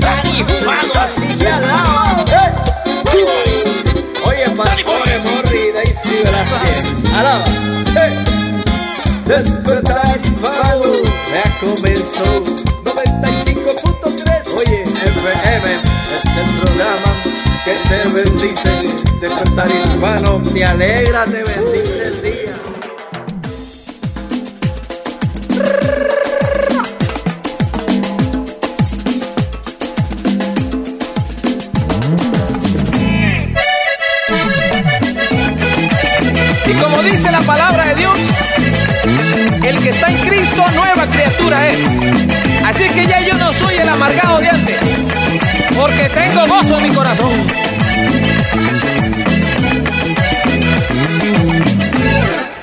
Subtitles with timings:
[0.00, 0.92] Hispano.
[1.00, 2.24] Así que alaba.
[4.24, 6.84] Oye, Pantone, Morri, Daisy Velázquez.
[7.14, 7.44] Alaba.
[7.94, 8.14] Hey.
[9.26, 10.92] Despertar hispano.
[11.32, 12.28] Ya comenzó.
[12.84, 14.54] 95.3.
[14.56, 15.68] Oye, FM.
[16.14, 17.10] Es el programa
[17.64, 18.72] que te bendice.
[19.20, 20.38] Despertar hispano.
[20.52, 22.10] Me alegra, te bendice
[39.90, 41.80] está en Cristo nueva criatura es.
[42.64, 44.80] Así que ya yo no soy el amargado de antes,
[45.76, 47.46] porque tengo gozo en mi corazón.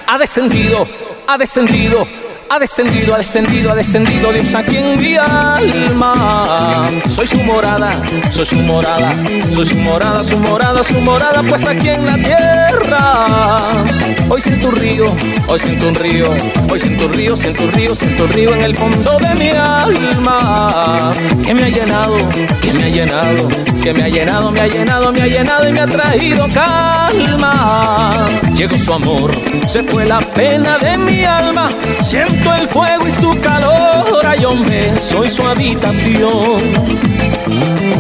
[0.08, 0.88] Ha descendido,
[1.28, 2.08] ha descendido,
[2.50, 6.90] ha descendido, ha descendido, ha descendido Dios aquí en mi alma.
[7.10, 7.92] Soy su morada,
[8.32, 9.14] soy su morada,
[9.54, 13.86] soy su morada, su morada, su morada, pues aquí en la tierra.
[14.30, 15.06] Hoy siento un río,
[15.48, 16.30] hoy siento un río,
[16.70, 19.50] hoy siento un río, siento un río, siento un río en el fondo de mi
[19.50, 21.14] alma.
[21.46, 22.18] Que me ha llenado,
[22.62, 23.48] que me ha llenado,
[23.82, 28.28] que me ha llenado, me ha llenado, me ha llenado y me ha traído calma.
[28.54, 29.32] Llegó su amor,
[29.68, 31.70] se fue la pena de mi alma.
[32.04, 36.62] Siento el fuego y su calor, ay hombre, soy su habitación.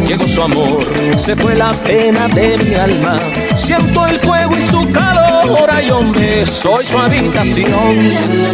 [0.07, 0.83] Llegó su amor,
[1.17, 3.17] se fue la pena de mi alma.
[3.55, 5.26] Siento el fuego y su calor,
[5.69, 7.97] ay hombre, soy su habitación.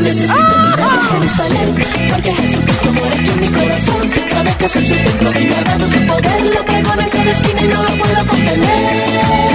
[0.03, 1.75] Necesito mirar a Jerusalén,
[2.11, 4.11] porque Jesucristo muere aquí en mi corazón.
[4.27, 6.43] Sabe que soy su templo y me ha dado su poder.
[6.43, 9.53] Lo pego en cada esquina y no lo puedo contener.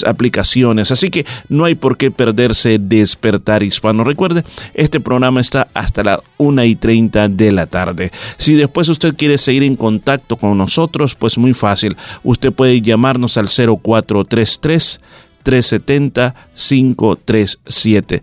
[0.06, 0.92] aplicaciones.
[0.92, 4.04] Así que no hay por qué perderse Despertar Hispano.
[4.04, 4.44] Recuerde,
[4.74, 8.12] este programa está hasta las 1 y 30 de la tarde.
[8.36, 11.96] Si después usted quiere seguir en contacto con nosotros, pues muy fácil.
[12.22, 15.00] Usted puede llamarnos al 0433
[15.42, 18.22] 370 537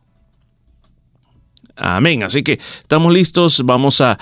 [1.78, 2.24] Amén.
[2.24, 3.62] Así que estamos listos.
[3.64, 4.18] Vamos a,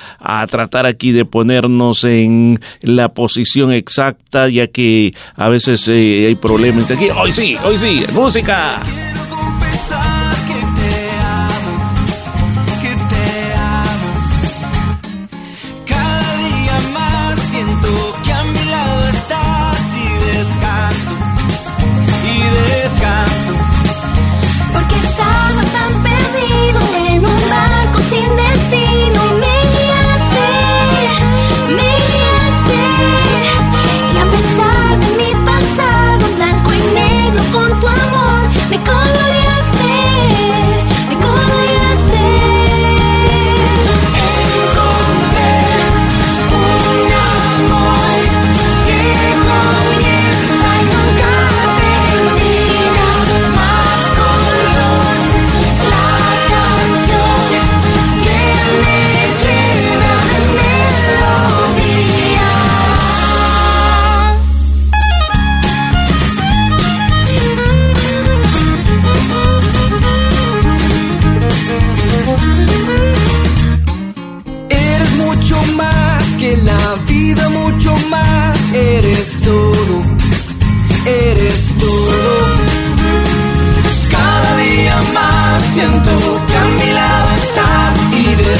[0.49, 6.91] tratar aquí de ponernos en la posición exacta, ya que a veces eh, hay problemas
[6.91, 7.07] aquí.
[7.17, 8.83] Hoy sí, hoy sí, música.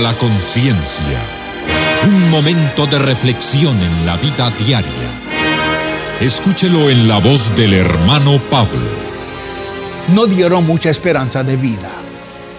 [0.00, 1.20] la conciencia.
[2.06, 5.10] Un momento de reflexión en la vida diaria.
[6.20, 8.88] Escúchelo en la voz del hermano Pablo.
[10.08, 11.92] No dieron mucha esperanza de vida.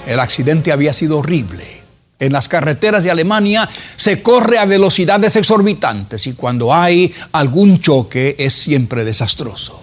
[0.06, 1.82] El accidente había sido horrible.
[2.20, 8.36] En las carreteras de Alemania se corre a velocidades exorbitantes y cuando hay algún choque
[8.38, 9.82] es siempre desastroso.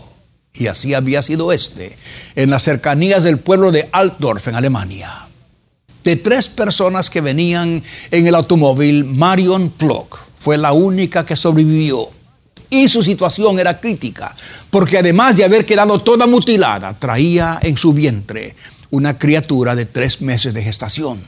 [0.54, 1.96] Y así había sido este,
[2.37, 5.25] en las cercanías del pueblo de Altdorf, en Alemania
[6.06, 7.82] de tres personas que venían
[8.12, 12.08] en el automóvil, Marion Plock fue la única que sobrevivió.
[12.70, 14.32] Y su situación era crítica,
[14.70, 18.54] porque además de haber quedado toda mutilada, traía en su vientre
[18.90, 21.20] una criatura de tres meses de gestación.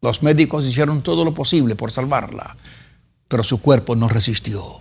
[0.00, 2.56] Los médicos hicieron todo lo posible por salvarla,
[3.28, 4.80] pero su cuerpo no resistió.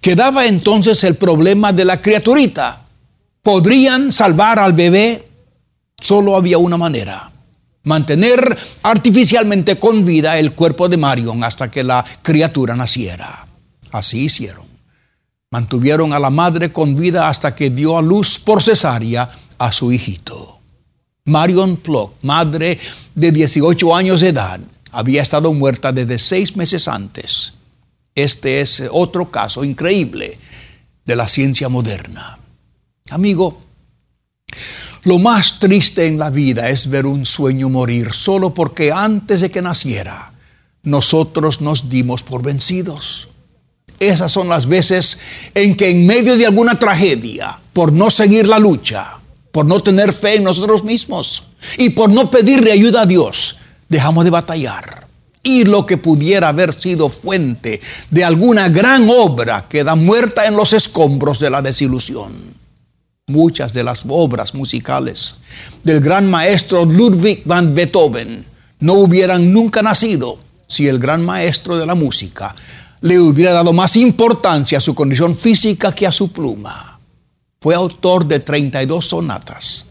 [0.00, 2.86] Quedaba entonces el problema de la criaturita.
[3.42, 5.26] ¿Podrían salvar al bebé?
[5.98, 7.29] Solo había una manera
[7.84, 13.46] mantener artificialmente con vida el cuerpo de Marion hasta que la criatura naciera.
[13.90, 14.66] Así hicieron.
[15.50, 19.92] Mantuvieron a la madre con vida hasta que dio a luz por cesárea a su
[19.92, 20.58] hijito.
[21.24, 22.78] Marion Plock, madre
[23.14, 24.60] de 18 años de edad,
[24.92, 27.52] había estado muerta desde seis meses antes.
[28.14, 30.38] Este es otro caso increíble
[31.04, 32.38] de la ciencia moderna.
[33.10, 33.60] Amigo,
[35.02, 39.50] lo más triste en la vida es ver un sueño morir solo porque antes de
[39.50, 40.32] que naciera
[40.82, 43.28] nosotros nos dimos por vencidos.
[43.98, 45.18] Esas son las veces
[45.54, 49.18] en que en medio de alguna tragedia, por no seguir la lucha,
[49.52, 51.44] por no tener fe en nosotros mismos
[51.76, 53.56] y por no pedirle ayuda a Dios,
[53.88, 55.06] dejamos de batallar.
[55.42, 57.80] Y lo que pudiera haber sido fuente
[58.10, 62.59] de alguna gran obra queda muerta en los escombros de la desilusión.
[63.30, 65.36] Muchas de las obras musicales
[65.84, 68.44] del gran maestro Ludwig van Beethoven
[68.80, 72.56] no hubieran nunca nacido si el gran maestro de la música
[73.02, 76.98] le hubiera dado más importancia a su condición física que a su pluma.
[77.60, 79.86] Fue autor de 32 sonatas,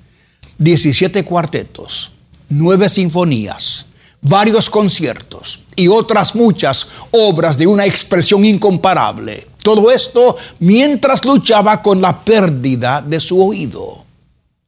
[0.57, 2.11] 17 cuartetos,
[2.49, 3.85] 9 sinfonías,
[4.21, 9.47] varios conciertos y otras muchas obras de una expresión incomparable.
[9.69, 14.03] Todo esto mientras luchaba con la pérdida de su oído.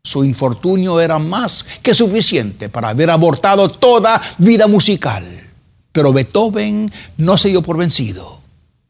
[0.03, 5.25] Su infortunio era más que suficiente para haber abortado toda vida musical.
[5.91, 8.41] Pero Beethoven no se dio por vencido.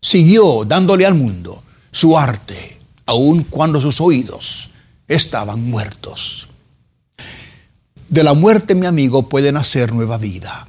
[0.01, 1.63] Siguió dándole al mundo
[1.93, 4.69] su arte, aun cuando sus oídos
[5.07, 6.49] estaban muertos.
[8.09, 10.67] De la muerte, mi amigo, puede nacer nueva vida.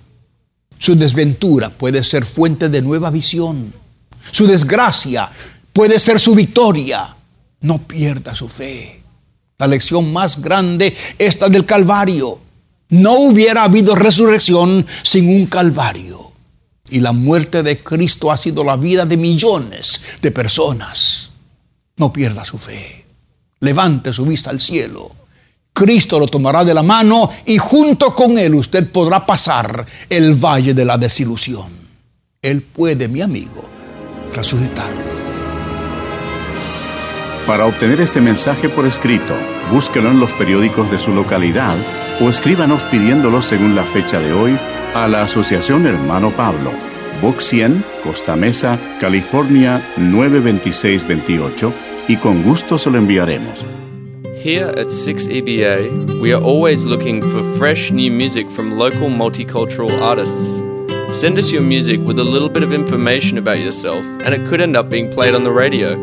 [0.79, 3.82] Su desventura puede ser fuente de nueva visión.
[4.31, 5.31] Su desgracia
[5.73, 7.17] puede ser su victoria.
[7.61, 9.01] No pierda su fe.
[9.59, 12.41] La lección más grande es la del Calvario.
[12.89, 16.33] No hubiera habido resurrección sin un Calvario.
[16.91, 21.31] Y la muerte de Cristo ha sido la vida de millones de personas.
[21.97, 23.07] No pierda su fe.
[23.61, 25.23] Levante su vista al cielo
[25.73, 30.75] Cristo lo tomará de la mano y junto con Él usted podrá pasar el valle
[30.75, 31.67] de la desilusión.
[32.43, 33.65] Él puede, mi amigo,
[34.33, 35.01] resucitarlo.
[37.47, 39.35] Para obtener este mensaje por escrito,
[39.73, 41.77] búsquelo en los periódicos de su localidad
[42.21, 44.57] o escríbanos pidiéndolo según la fecha de hoy
[44.95, 46.71] a la Asociación Hermano Pablo,
[47.21, 51.73] Box 100, Costa Mesa, California 92628
[52.09, 53.67] y con gusto se lo enviaremos.
[54.45, 60.61] Here at 6EBA, we are always looking for fresh new music from local multicultural artists.
[61.13, 64.61] Send us your music with a little bit of information about yourself, and it could
[64.61, 65.97] end up being played on the radio.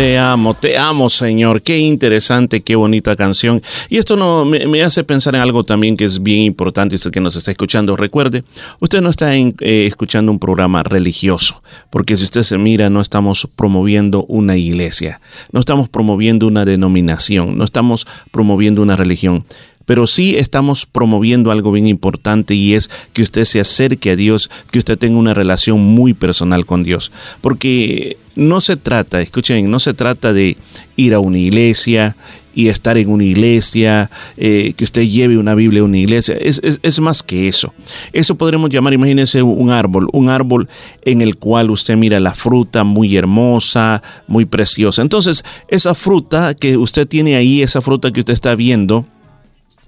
[0.00, 1.60] Te amo, te amo, Señor.
[1.60, 3.60] Qué interesante, qué bonita canción.
[3.90, 7.20] Y esto no, me, hace pensar en algo también que es bien importante, usted que
[7.20, 7.96] nos está escuchando.
[7.96, 8.42] Recuerde,
[8.80, 13.46] usted no está eh, escuchando un programa religioso, porque si usted se mira, no estamos
[13.54, 15.20] promoviendo una iglesia,
[15.52, 19.44] no estamos promoviendo una denominación, no estamos promoviendo una religión
[19.86, 24.50] pero sí estamos promoviendo algo bien importante y es que usted se acerque a Dios,
[24.70, 27.10] que usted tenga una relación muy personal con Dios.
[27.40, 30.56] Porque no se trata, escuchen, no se trata de
[30.96, 32.16] ir a una iglesia
[32.54, 36.60] y estar en una iglesia, eh, que usted lleve una Biblia a una iglesia, es,
[36.62, 37.72] es, más que eso.
[38.12, 40.68] Eso podremos llamar, imagínese un árbol, un árbol
[41.02, 45.02] en el cual usted mira la fruta muy hermosa, muy preciosa.
[45.02, 49.06] Entonces, esa fruta que usted tiene ahí, esa fruta que usted está viendo,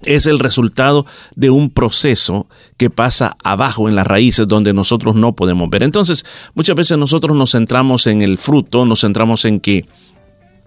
[0.05, 1.05] es el resultado
[1.35, 5.83] de un proceso que pasa abajo en las raíces donde nosotros no podemos ver.
[5.83, 9.85] Entonces, muchas veces nosotros nos centramos en el fruto, nos centramos en que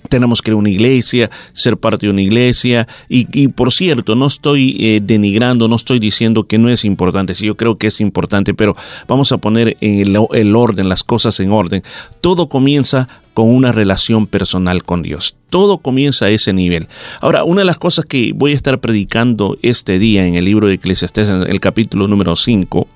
[0.09, 2.87] tenemos que una iglesia, ser parte de una iglesia.
[3.09, 7.35] Y, por cierto, no estoy eh, denigrando, no estoy diciendo que no es importante.
[7.35, 8.77] Sí, yo creo que es importante, pero
[9.09, 11.83] vamos a poner el, el orden, las cosas en orden.
[12.21, 15.37] Todo comienza con una relación personal con Dios.
[15.51, 16.89] Todo comienza a ese nivel.
[17.21, 20.69] Ahora, una de las cosas que voy a estar predicando este día en el libro
[20.69, 22.89] de Eclesiastés, el capítulo número 5,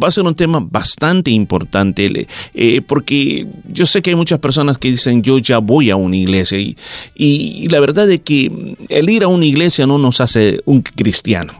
[0.00, 4.78] va a ser un tema bastante importante, eh, porque yo sé que hay muchas personas
[4.78, 6.76] que dicen yo ya voy a una iglesia y,
[7.16, 11.59] y la verdad es que el ir a una iglesia no nos hace un cristiano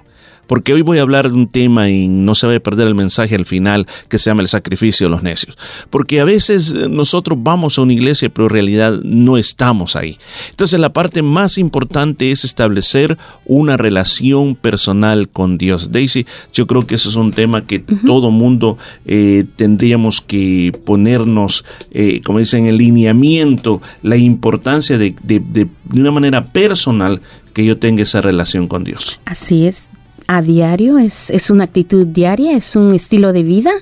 [0.50, 2.96] porque hoy voy a hablar de un tema y no se va a perder el
[2.96, 5.56] mensaje al final que se llama el sacrificio de los necios.
[5.90, 10.18] Porque a veces eh, nosotros vamos a una iglesia, pero en realidad no estamos ahí.
[10.50, 15.92] Entonces la parte más importante es establecer una relación personal con Dios.
[15.92, 18.76] Daisy, yo creo que eso es un tema que todo mundo
[19.06, 26.46] eh, tendríamos que ponernos, eh, como dicen, en lineamiento, la importancia de, de una manera
[26.46, 27.20] personal
[27.52, 29.20] que yo tenga esa relación con Dios.
[29.26, 29.90] Así es
[30.32, 33.72] a diario, es, es una actitud diaria, es un estilo de vida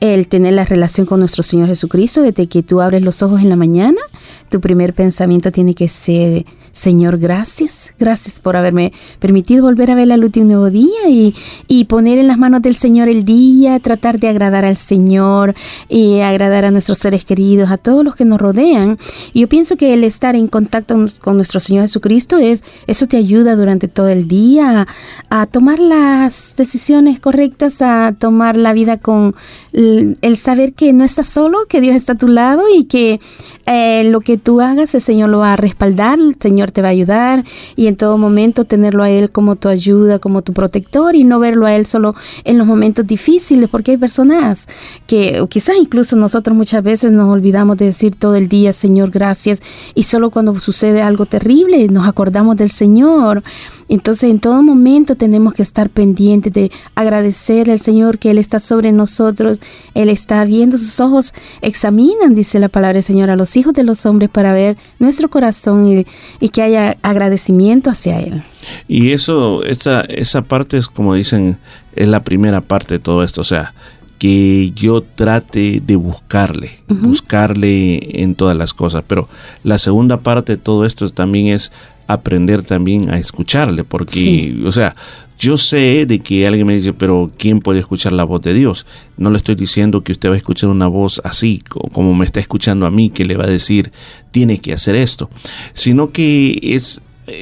[0.00, 3.48] el tener la relación con nuestro Señor Jesucristo, desde que tú abres los ojos en
[3.48, 4.02] la mañana,
[4.50, 6.44] tu primer pensamiento tiene que ser
[6.74, 11.08] Señor, gracias, gracias por haberme permitido volver a ver la luz de un nuevo día
[11.08, 11.32] y,
[11.68, 15.54] y, poner en las manos del Señor el día, tratar de agradar al Señor
[15.88, 18.98] y agradar a nuestros seres queridos, a todos los que nos rodean.
[19.32, 23.18] Y yo pienso que el estar en contacto con nuestro Señor Jesucristo es, eso te
[23.18, 24.88] ayuda durante todo el día
[25.30, 29.36] a, a tomar las decisiones correctas, a tomar la vida con
[29.74, 33.18] el saber que no estás solo, que Dios está a tu lado y que
[33.66, 36.88] eh, lo que tú hagas, el Señor lo va a respaldar, el Señor te va
[36.88, 37.44] a ayudar
[37.74, 41.40] y en todo momento tenerlo a Él como tu ayuda, como tu protector y no
[41.40, 44.68] verlo a Él solo en los momentos difíciles, porque hay personas
[45.08, 49.60] que quizás incluso nosotros muchas veces nos olvidamos de decir todo el día, Señor, gracias,
[49.94, 53.42] y solo cuando sucede algo terrible nos acordamos del Señor.
[53.88, 58.60] Entonces en todo momento tenemos que estar pendientes de agradecer al Señor que Él está
[58.60, 59.58] sobre nosotros,
[59.94, 63.84] Él está viendo sus ojos, examinan, dice la palabra del Señor, a los hijos de
[63.84, 66.06] los hombres para ver nuestro corazón y,
[66.40, 68.42] y que haya agradecimiento hacia Él.
[68.88, 71.58] Y eso, esa, esa parte es como dicen,
[71.94, 73.74] es la primera parte de todo esto, o sea,
[74.18, 79.04] que yo trate de buscarle, buscarle en todas las cosas.
[79.06, 79.28] Pero
[79.62, 81.72] la segunda parte de todo esto también es
[82.06, 84.94] aprender también a escucharle, porque, o sea,
[85.38, 88.86] yo sé de que alguien me dice, pero ¿quién puede escuchar la voz de Dios?
[89.16, 92.40] No le estoy diciendo que usted va a escuchar una voz así, como me está
[92.40, 93.92] escuchando a mí, que le va a decir,
[94.30, 95.30] tiene que hacer esto,
[95.72, 97.00] sino que es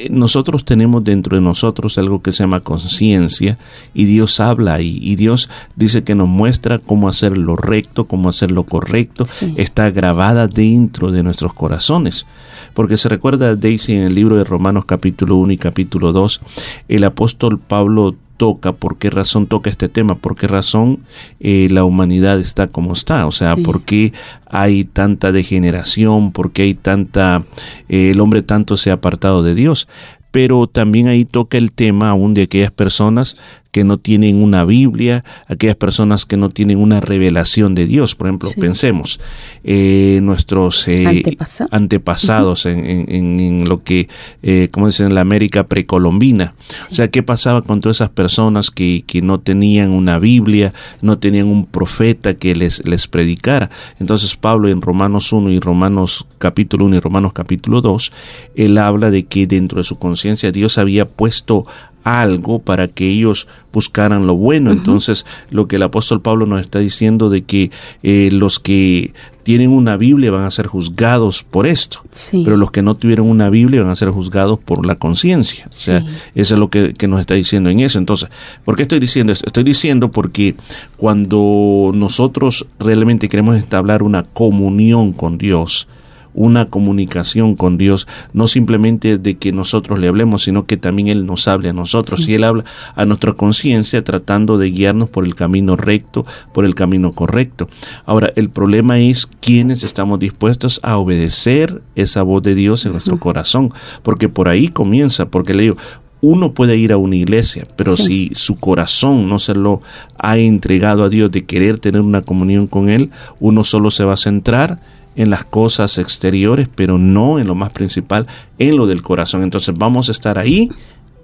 [0.09, 3.57] nosotros tenemos dentro de nosotros algo que se llama conciencia
[3.93, 8.29] y Dios habla y, y, Dios dice que nos muestra cómo hacer lo recto, cómo
[8.29, 9.25] hacer lo correcto,
[9.57, 12.25] está grabada dentro de nuestros corazones.
[12.73, 16.41] Porque se recuerda Daisy en el libro de Romanos capítulo 1 y capítulo 2,
[16.87, 20.99] el apóstol Pablo toca, por qué razón toca este tema, por qué razón
[21.39, 24.13] eh, la humanidad está como está, o sea, por qué
[24.45, 27.43] hay tanta degeneración, por qué hay tanta,
[27.89, 29.87] eh, el hombre tanto se ha apartado de Dios
[30.33, 33.37] pero también ahí toca el tema aún de aquellas personas
[33.73, 38.13] que no tienen una Biblia, aquellas personas que no tienen una revelación de Dios.
[38.13, 39.19] Por ejemplo, pensemos
[39.63, 41.35] eh, nuestros eh,
[41.71, 44.09] antepasados en, en, lo que,
[44.43, 46.53] eh, como dicen, en la América precolombina.
[46.91, 51.17] O sea, ¿qué pasaba con todas esas personas que, que no tenían una Biblia, no
[51.17, 53.71] tenían un profeta que les, les predicara?
[53.99, 58.11] Entonces Pablo en Romanos 1 y Romanos capítulo 1 y Romanos capítulo 2,
[58.53, 61.65] él habla de que dentro de su conciencia Dios había puesto
[62.03, 64.71] algo para que ellos buscaran lo bueno.
[64.71, 67.71] Entonces, lo que el apóstol Pablo nos está diciendo de que
[68.03, 69.13] eh, los que
[69.43, 73.49] tienen una Biblia van a ser juzgados por esto, pero los que no tuvieron una
[73.49, 75.67] Biblia van a ser juzgados por la conciencia.
[75.69, 77.99] O sea, eso es lo que, que, nos está diciendo en eso.
[77.99, 78.29] Entonces,
[78.63, 79.45] ¿por qué estoy diciendo esto?
[79.47, 80.55] Estoy diciendo porque
[80.95, 85.89] cuando nosotros realmente queremos establecer una comunión con Dios,
[86.33, 91.25] una comunicación con Dios, no simplemente de que nosotros le hablemos, sino que también Él
[91.25, 92.27] nos hable a nosotros.
[92.27, 92.63] Y Él habla
[92.95, 97.67] a nuestra conciencia tratando de guiarnos por el camino recto, por el camino correcto.
[98.05, 103.19] Ahora, el problema es quiénes estamos dispuestos a obedecer esa voz de Dios en nuestro
[103.19, 105.77] corazón, porque por ahí comienza, porque le digo,
[106.23, 109.81] uno puede ir a una iglesia, pero si su corazón no se lo
[110.17, 114.13] ha entregado a Dios de querer tener una comunión con Él, uno solo se va
[114.13, 114.79] a centrar
[115.15, 119.43] en las cosas exteriores, pero no en lo más principal, en lo del corazón.
[119.43, 120.69] Entonces vamos a estar ahí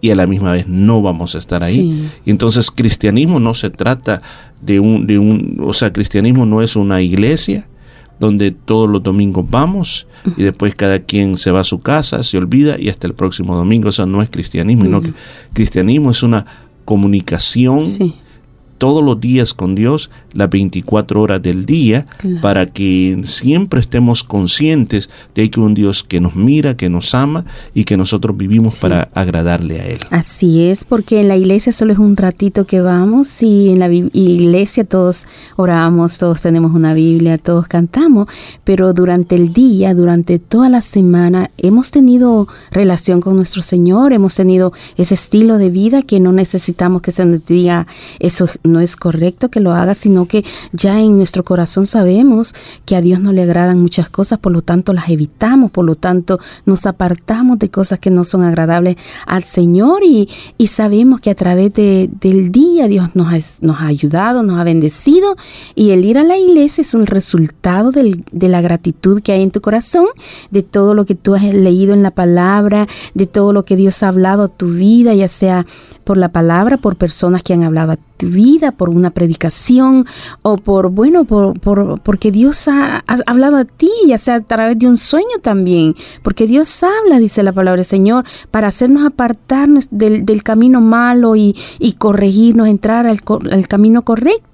[0.01, 2.09] y a la misma vez no vamos a estar ahí.
[2.25, 4.21] Y entonces cristianismo no se trata
[4.61, 7.67] de un, de un, o sea, cristianismo no es una iglesia
[8.19, 12.37] donde todos los domingos vamos y después cada quien se va a su casa, se
[12.37, 13.89] olvida y hasta el próximo domingo.
[13.89, 15.13] Eso no es cristianismo, que
[15.53, 16.45] cristianismo es una
[16.85, 17.79] comunicación
[18.79, 22.07] todos los días con Dios, las 24 horas del día,
[22.41, 27.45] para que siempre estemos conscientes de que un Dios que nos mira, que nos ama
[27.75, 29.99] y que nosotros vivimos para agradarle a Él.
[30.09, 33.91] Así es, porque en la iglesia solo es un ratito que vamos y en la
[33.91, 35.25] iglesia todos
[35.57, 38.27] oramos, todos tenemos una Biblia, todos cantamos,
[38.63, 44.35] pero durante el día, durante toda la semana, hemos tenido relación con nuestro Señor, hemos
[44.35, 47.85] tenido ese estilo de vida que no necesitamos que se nos diga
[48.19, 52.53] eso no es correcto que lo haga, sino que ya en nuestro corazón sabemos
[52.85, 55.95] que a Dios no le agradan muchas cosas, por lo tanto las evitamos, por lo
[55.95, 61.29] tanto nos apartamos de cosas que no son agradables al Señor y, y sabemos que
[61.29, 65.35] a través de, del día Dios nos ha, ayudado, nos ha bendecido
[65.75, 69.51] y el ir a la iglesia es un resultado de la gratitud que hay en
[69.51, 70.07] tu corazón,
[70.51, 74.03] de todo lo que tú has leído en la palabra, de todo lo que Dios
[74.03, 75.65] ha hablado a tu vida, ya sea
[76.03, 80.05] por la palabra, por personas que han hablado a tu vida, por una predicación
[80.41, 84.77] o por, bueno, por, por porque Dios ha, hablado a ti, ya sea a través
[84.77, 89.87] de un sueño también, porque Dios habla, dice la palabra del Señor, para hacernos apartarnos
[89.91, 94.48] del, del camino malo y, y corregirnos, entrar al, al, camino correcto.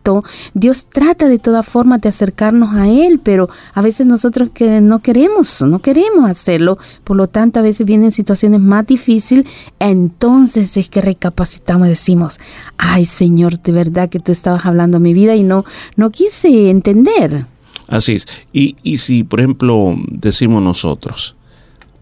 [0.53, 4.99] Dios trata de todas formas de acercarnos a Él, pero a veces nosotros que no
[4.99, 9.45] queremos, no queremos hacerlo, por lo tanto a veces vienen situaciones más difíciles,
[9.79, 12.39] entonces es que recapacitamos y decimos,
[12.77, 15.65] ay Señor, de verdad que tú estabas hablando a mi vida y no,
[15.95, 17.45] no quise entender.
[17.87, 18.27] Así es.
[18.51, 21.35] Y, y si, por ejemplo, decimos nosotros,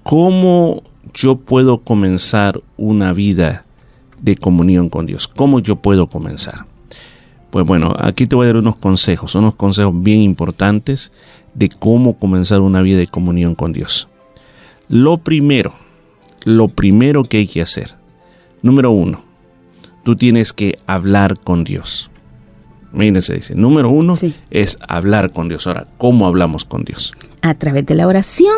[0.03, 3.65] ¿cómo yo puedo comenzar una vida
[4.21, 5.27] de comunión con Dios?
[5.27, 6.72] ¿Cómo yo puedo comenzar?
[7.53, 11.11] Pues bueno, aquí te voy a dar unos consejos, unos consejos bien importantes
[11.53, 14.07] de cómo comenzar una vida de comunión con Dios.
[14.89, 15.71] Lo primero,
[16.45, 17.93] lo primero que hay que hacer,
[18.63, 19.23] número uno,
[20.03, 22.09] tú tienes que hablar con Dios.
[22.91, 24.15] Mírense, dice, número uno
[24.49, 25.67] es hablar con Dios.
[25.67, 27.13] Ahora, ¿cómo hablamos con Dios?
[27.43, 28.55] A través de la oración.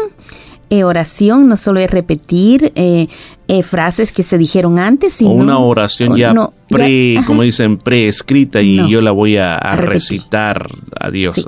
[0.69, 3.07] Eh, oración no solo es repetir eh,
[3.47, 5.31] eh, frases que se dijeron antes, sino...
[5.31, 6.33] O una oración ya
[6.67, 10.67] pre, como dicen, preescrita y yo la voy a, recitar
[10.99, 11.47] a Dios.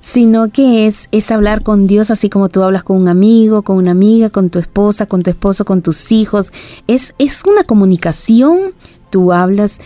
[0.00, 3.76] Sino que es, es hablar con Dios así como tú hablas con un amigo, con
[3.76, 6.52] una amiga, con tu esposa, con tu esposo, con tus hijos.
[6.86, 8.72] Es, es una comunicación
[9.10, 9.80] tú hablas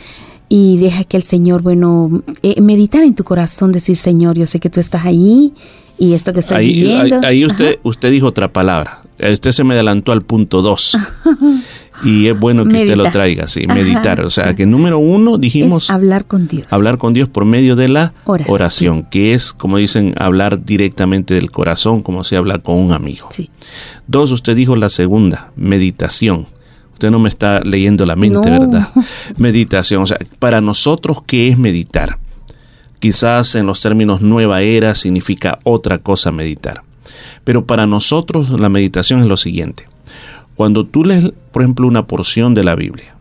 [0.48, 4.61] y deja que el Señor, bueno, eh, meditar en tu corazón, decir, Señor, yo sé
[4.61, 5.55] que tú estás ahí
[6.03, 7.21] y esto que estoy ahí, viviendo.
[7.25, 9.03] Ahí, usted, usted dijo otra palabra.
[9.21, 10.99] Usted se me adelantó al punto dos.
[12.05, 14.21] y es bueno que usted lo traiga, sí, meditar.
[14.23, 15.91] O sea, que número uno dijimos...
[15.91, 16.67] hablar con Dios.
[16.71, 18.15] Hablar con Dios por medio de la
[18.49, 19.05] oración.
[19.05, 23.29] que es, como dicen, hablar directamente del corazón, como se habla con un amigo.
[23.31, 23.51] Sí.
[24.09, 26.49] Dos, usted dijo la segunda, meditación
[27.03, 28.88] Usted no me está leyendo la mente, ¿verdad?
[29.37, 30.05] Meditación.
[30.05, 32.19] O sea, para nosotros, ¿qué es meditar?
[33.03, 36.85] Quizás en los términos nueva era significa otra cosa meditar.
[37.43, 39.88] Pero para nosotros la meditación es lo siguiente.
[40.55, 43.17] Cuando tú lees, por ejemplo, una porción de la Biblia,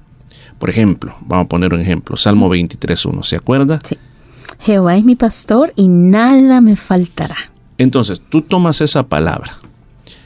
[0.59, 3.79] por ejemplo, vamos a poner un ejemplo, Salmo 23.1, ¿se acuerda?
[3.83, 3.97] Sí.
[4.59, 7.37] Jehová es mi pastor y nada me faltará.
[7.79, 9.57] Entonces, tú tomas esa palabra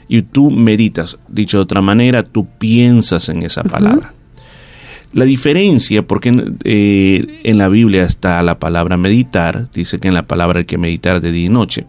[0.06, 1.16] y tú meditas.
[1.28, 4.12] Dicho de otra manera, tú piensas en esa palabra.
[5.12, 10.24] La diferencia, porque eh, en la Biblia está la palabra meditar, dice que en la
[10.24, 11.86] palabra hay que meditar de día y noche.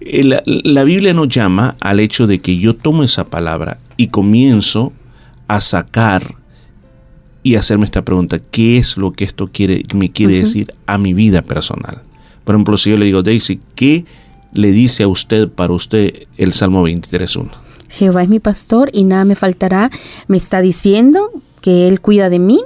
[0.00, 4.08] Eh, la, la, Biblia nos llama al hecho de que yo tomo esa palabra y
[4.08, 4.92] comienzo
[5.48, 6.34] a sacar
[7.42, 11.14] y hacerme esta pregunta, ¿qué es lo que esto quiere, me quiere decir a mi
[11.14, 12.02] vida personal?
[12.44, 14.04] Por ejemplo, si yo le digo, Daisy, ¿qué
[14.52, 17.48] le dice a usted para usted el Salmo 23.1?
[17.88, 19.90] Jehová es mi pastor y nada me faltará.
[20.28, 22.60] Me está diciendo que Él cuida de mí.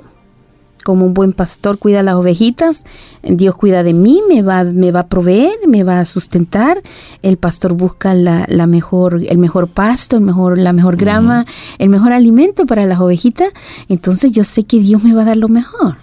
[0.84, 2.84] como un buen pastor cuida las ovejitas,
[3.22, 6.82] Dios cuida de mí, me va, me va a proveer, me va a sustentar.
[7.22, 11.46] El pastor busca la, la mejor, el mejor pasto, el mejor, la mejor grama,
[11.78, 13.48] el mejor alimento para las ovejitas.
[13.88, 15.96] Entonces yo sé que Dios me va a dar lo mejor.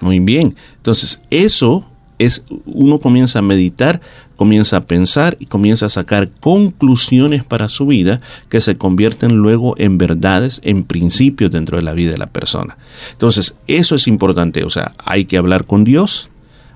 [0.00, 0.54] Muy bien.
[0.76, 1.84] Entonces, eso
[2.18, 4.00] es, uno comienza a meditar,
[4.36, 9.74] comienza a pensar y comienza a sacar conclusiones para su vida que se convierten luego
[9.78, 12.76] en verdades, en principios dentro de la vida de la persona.
[13.12, 14.64] Entonces, eso es importante.
[14.64, 16.30] O sea, hay que hablar con Dios,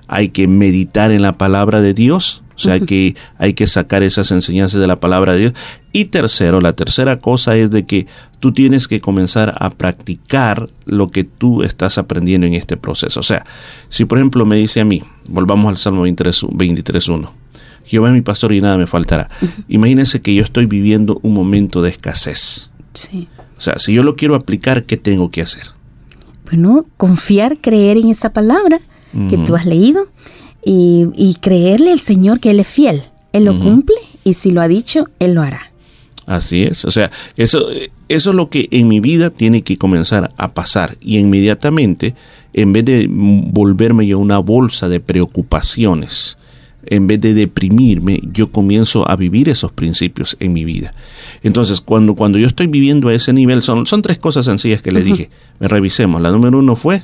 [0.07, 4.31] hay que meditar en la palabra de Dios, o sea que hay que sacar esas
[4.31, 5.53] enseñanzas de la palabra de Dios.
[5.91, 8.07] Y tercero, la tercera cosa es de que
[8.39, 13.19] tú tienes que comenzar a practicar lo que tú estás aprendiendo en este proceso.
[13.19, 13.45] O sea,
[13.89, 17.29] si por ejemplo me dice a mí, volvamos al Salmo 23.1,
[17.85, 19.29] Jehová es mi pastor y nada me faltará.
[19.67, 22.71] Imagínense que yo estoy viviendo un momento de escasez.
[22.93, 23.27] Sí.
[23.57, 25.63] O sea, si yo lo quiero aplicar, ¿qué tengo que hacer?
[26.45, 28.79] Bueno, confiar, creer en esa palabra
[29.29, 30.07] que tú has leído
[30.65, 33.03] y, y creerle al Señor que Él es fiel.
[33.31, 35.72] Él lo cumple y si lo ha dicho, Él lo hará.
[36.25, 37.67] Así es, o sea, eso,
[38.07, 42.15] eso es lo que en mi vida tiene que comenzar a pasar y inmediatamente,
[42.53, 46.37] en vez de volverme yo una bolsa de preocupaciones,
[46.85, 50.93] en vez de deprimirme, yo comienzo a vivir esos principios en mi vida.
[51.41, 54.91] Entonces, cuando, cuando yo estoy viviendo a ese nivel, son, son tres cosas sencillas que
[54.91, 55.29] le dije.
[55.59, 56.21] Me revisemos.
[56.21, 57.01] La número uno fue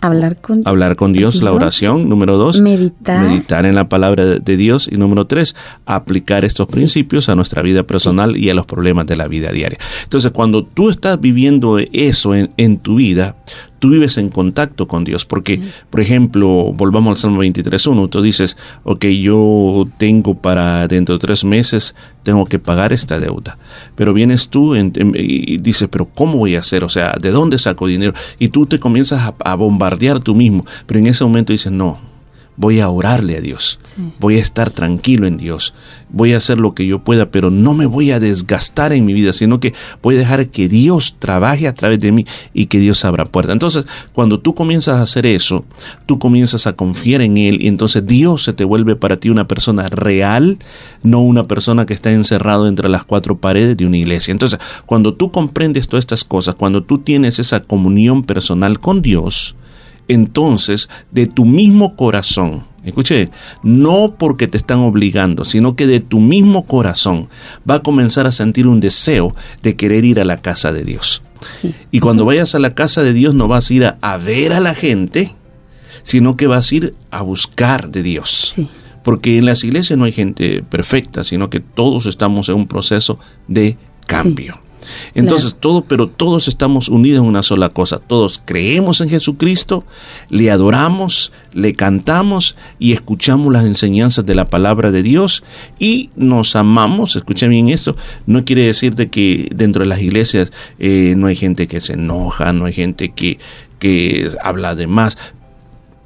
[0.00, 2.08] Hablar con, hablar con Dios, la oración.
[2.08, 3.26] Número dos, Meditar.
[3.26, 4.88] meditar en la palabra de, de Dios.
[4.90, 5.56] Y número tres,
[5.86, 9.78] aplicar estos principios a nuestra vida personal y a los problemas de la vida diaria.
[10.04, 13.36] Entonces, cuando tú estás viviendo eso en, en tu vida,
[13.78, 15.24] tú vives en contacto con Dios.
[15.24, 15.60] Porque,
[15.90, 21.44] por ejemplo, volvamos al Salmo 23.1, tú dices, ok, yo tengo para dentro de tres
[21.44, 23.58] meses, tengo que pagar esta deuda.
[23.94, 26.84] Pero vienes tú en- en- y dices, pero ¿cómo voy a hacer?
[26.84, 28.14] O sea, ¿de dónde saco dinero?
[28.38, 30.64] Y tú te comienzas a, a bombardear tú mismo.
[30.86, 31.98] Pero en ese momento dices, no,
[32.58, 33.78] voy a orarle a Dios,
[34.18, 35.74] voy a estar tranquilo en Dios,
[36.10, 39.14] voy a hacer lo que yo pueda, pero no me voy a desgastar en mi
[39.14, 42.80] vida, sino que voy a dejar que Dios trabaje a través de mí y que
[42.80, 43.52] Dios abra puertas.
[43.52, 45.64] Entonces, cuando tú comienzas a hacer eso,
[46.06, 49.46] tú comienzas a confiar en Él y entonces Dios se te vuelve para ti una
[49.46, 50.58] persona real,
[51.04, 54.32] no una persona que está encerrado entre las cuatro paredes de una iglesia.
[54.32, 59.54] Entonces, cuando tú comprendes todas estas cosas, cuando tú tienes esa comunión personal con Dios,
[60.08, 63.30] entonces de tu mismo corazón, escuche,
[63.62, 67.28] no porque te están obligando, sino que de tu mismo corazón
[67.68, 71.22] va a comenzar a sentir un deseo de querer ir a la casa de Dios.
[71.92, 74.52] Y cuando vayas a la casa de Dios no vas a ir a, a ver
[74.52, 75.30] a la gente,
[76.02, 78.52] sino que vas a ir a buscar de Dios.
[78.54, 78.68] Sí.
[79.04, 83.18] Porque en las iglesias no hay gente perfecta, sino que todos estamos en un proceso
[83.46, 84.60] de cambio.
[85.14, 87.98] Entonces, todo, pero todos estamos unidos en una sola cosa.
[87.98, 89.84] Todos creemos en Jesucristo,
[90.28, 95.42] le adoramos, le cantamos y escuchamos las enseñanzas de la palabra de Dios
[95.78, 97.16] y nos amamos.
[97.16, 97.96] Escuchen bien esto.
[98.26, 101.94] No quiere decir de que dentro de las iglesias eh, no hay gente que se
[101.94, 103.38] enoja, no hay gente que,
[103.78, 105.18] que habla de más.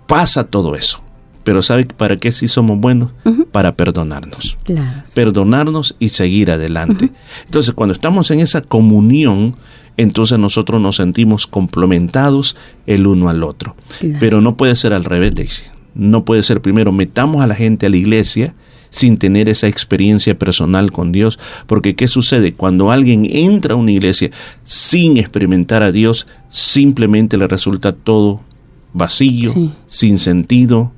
[0.07, 1.02] Pasa todo eso.
[1.45, 3.11] Pero ¿sabe para qué sí somos buenos?
[3.51, 5.03] Para perdonarnos Claro.
[5.15, 7.11] perdonarnos y seguir adelante.
[7.47, 9.57] Entonces, cuando estamos en esa comunión,
[9.97, 13.77] entonces nosotros nos sentimos complementados el uno al otro.
[13.99, 14.17] Claro.
[14.21, 15.65] Pero no puede ser al revés, Daisy.
[15.95, 18.55] No puede ser primero metamos a la gente a la iglesia
[18.89, 22.53] sin tener esa experiencia personal con Dios, porque ¿qué sucede?
[22.55, 24.31] Cuando alguien entra a una iglesia
[24.65, 28.43] sin experimentar a Dios, simplemente le resulta todo
[28.93, 29.73] vacío, Sí.
[29.87, 30.93] sin sentido,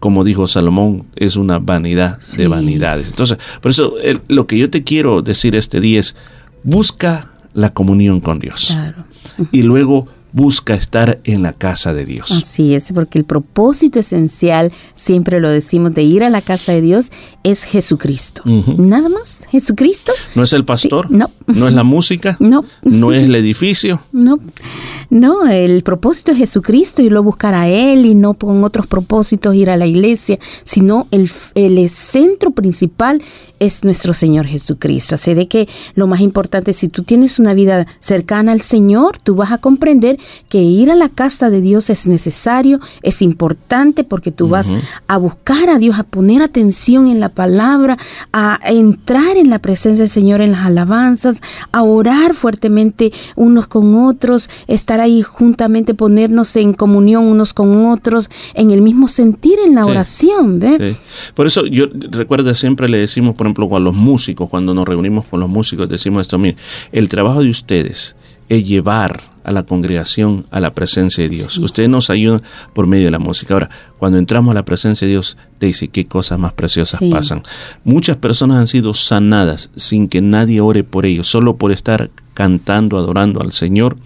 [0.00, 3.08] como dijo Salomón, es una vanidad de vanidades.
[3.08, 3.94] Entonces, por eso
[4.28, 6.14] lo que yo te quiero decir este día es,
[6.62, 9.04] busca la comunión con Dios Claro.
[9.52, 12.30] y luego busca estar en la casa de Dios.
[12.30, 16.82] Así es, porque el propósito esencial, siempre lo decimos, de ir a la casa de
[16.82, 17.10] Dios
[17.42, 18.42] es Jesucristo.
[18.44, 20.12] Nada más, Jesucristo.
[20.34, 21.30] No es el pastor, Sí, no.
[21.46, 22.66] no es la música, No.
[22.82, 24.38] no es el edificio, No,
[25.08, 29.54] no, el propósito es Jesucristo, irlo a buscar a Él y no con otros propósitos
[29.54, 33.22] ir a la iglesia, sino el, el centro principal
[33.58, 35.14] es nuestro Señor Jesucristo.
[35.14, 39.34] Así de que lo más importante, si tú tienes una vida cercana al Señor, tú
[39.34, 40.18] vas a comprender
[40.48, 44.72] que ir a la casa de Dios es necesario, es importante porque tú vas
[45.08, 47.96] a buscar a Dios, a poner atención en la palabra,
[48.32, 51.40] a entrar en la presencia del Señor en las alabanzas,
[51.72, 58.30] a orar fuertemente unos con otros, estar ahí juntamente, ponernos en comunión unos con otros,
[58.54, 59.90] en el mismo sentir en la Sí.
[59.90, 60.60] oración.
[61.34, 65.24] Por eso yo recuerda siempre le decimos, por ejemplo, a los músicos, cuando nos reunimos
[65.24, 66.56] con los músicos, decimos esto, mire,
[66.92, 68.16] el trabajo de ustedes
[68.48, 71.58] es llevar a la congregación a la presencia de Dios.
[71.58, 72.42] Usted nos ayuda
[72.74, 73.54] por medio de la música.
[73.54, 77.10] Ahora, cuando entramos a la presencia de Dios, dice qué cosas más preciosas Sí.
[77.10, 77.42] pasan.
[77.84, 82.98] Muchas personas han sido sanadas sin que nadie ore por ellos, solo por estar cantando,
[82.98, 83.96] adorando al Señor.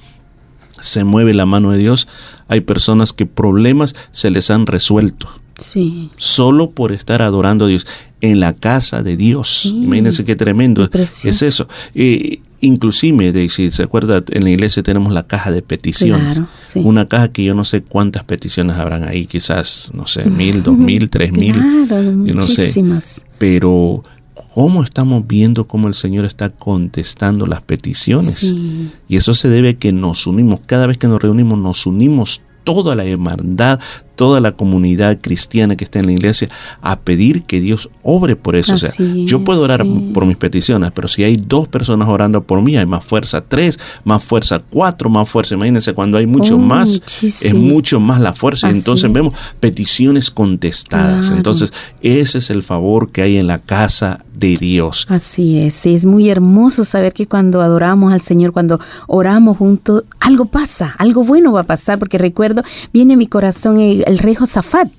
[0.80, 2.06] Se mueve la mano de Dios.
[2.48, 6.10] Hay personas que problemas se les han resuelto Sí.
[6.16, 7.86] solo por estar adorando a Dios
[8.22, 9.66] en la casa de Dios.
[9.66, 11.68] Imagínense qué tremendo es eso.
[11.94, 16.36] Eh, inclusive, si se acuerda, en la iglesia tenemos la caja de peticiones.
[16.36, 16.80] Claro, sí.
[16.84, 20.76] Una caja que yo no sé cuántas peticiones habrán ahí, quizás, no sé, mil, dos
[20.76, 21.54] mil, tres mil.
[21.54, 22.62] Claro, yo no sé.
[22.62, 23.24] muchísimas.
[23.38, 24.04] Pero,
[24.54, 28.34] ¿cómo estamos viendo cómo el Señor está contestando las peticiones?
[28.34, 28.90] Sí.
[29.08, 30.60] Y eso se debe a que nos unimos.
[30.66, 33.80] Cada vez que nos reunimos, nos unimos toda la hermandad,
[34.20, 36.50] toda la comunidad cristiana que está en la iglesia
[36.82, 38.74] a pedir que Dios obre por eso.
[38.74, 38.90] o sea,
[39.24, 40.10] yo puedo orar sí.
[40.12, 43.40] por mis peticiones, pero si hay dos personas orando por mí, hay más fuerza.
[43.40, 44.58] Tres, más fuerza.
[44.58, 45.54] Cuatro, más fuerza.
[45.54, 47.48] Imagínense cuando hay mucho Oh, más, muchísimo.
[47.48, 48.68] es mucho más la fuerza.
[48.68, 49.12] Así entonces es.
[49.14, 51.20] vemos peticiones contestadas.
[51.24, 51.36] Claro.
[51.38, 55.06] Entonces, ese es el favor que hay en la casa de Dios.
[55.08, 60.46] Así es, es muy hermoso saber que cuando adoramos al Señor, cuando oramos juntos, algo
[60.46, 64.90] pasa, algo bueno va a pasar, porque recuerdo, viene mi corazón el, el rey Josafat,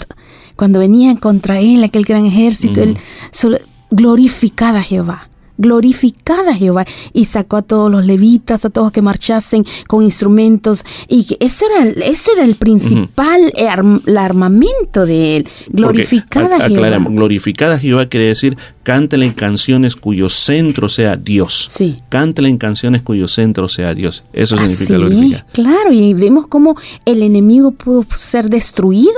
[0.56, 2.97] cuando venía contra él aquel gran ejército, él
[3.32, 3.58] solo,
[3.89, 5.30] glorificada a Jehová.
[5.62, 10.84] Glorificada a Jehová y sacó a todos los levitas, a todos que marchasen con instrumentos
[11.08, 15.47] y que eso era, el- eso era el principal arm- el armamento de él.
[15.69, 17.06] Glorificada Porque, a a- Jehová.
[17.10, 21.67] glorificada Jehová quiere decir cántale en canciones cuyo centro sea Dios.
[21.69, 22.00] Sí.
[22.10, 24.24] Cántale en canciones cuyo centro sea Dios.
[24.34, 25.45] Eso significa Así glorificar.
[25.47, 29.12] es, claro, y vemos cómo el enemigo pudo ser destruido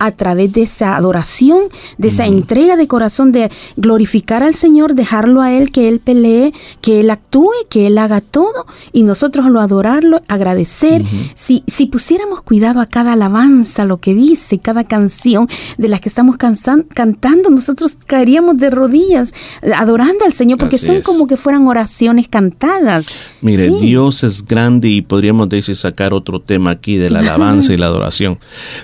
[0.00, 1.60] a través de esa adoración,
[1.98, 6.52] de esa entrega de corazón, de glorificar al Señor, dejarlo a Él, que Él pelee,
[6.80, 11.04] que Él actúe, que Él haga todo, y nosotros lo adorarlo, agradecer.
[11.34, 16.08] si, si pusiéramos cuidado a cada alabanza, lo que dice, cada canción de las que
[16.08, 19.32] estamos cansan- cantando, nosotros caeríamos de rodillas
[19.76, 21.04] adorando al Señor, porque Así son es.
[21.04, 23.06] como que fueran oraciones cantadas.
[23.42, 23.76] Mire, Sí.
[23.80, 27.86] Dios es grande y podríamos decir sacar otro tema aquí de la alabanza y la
[27.86, 28.38] adoración.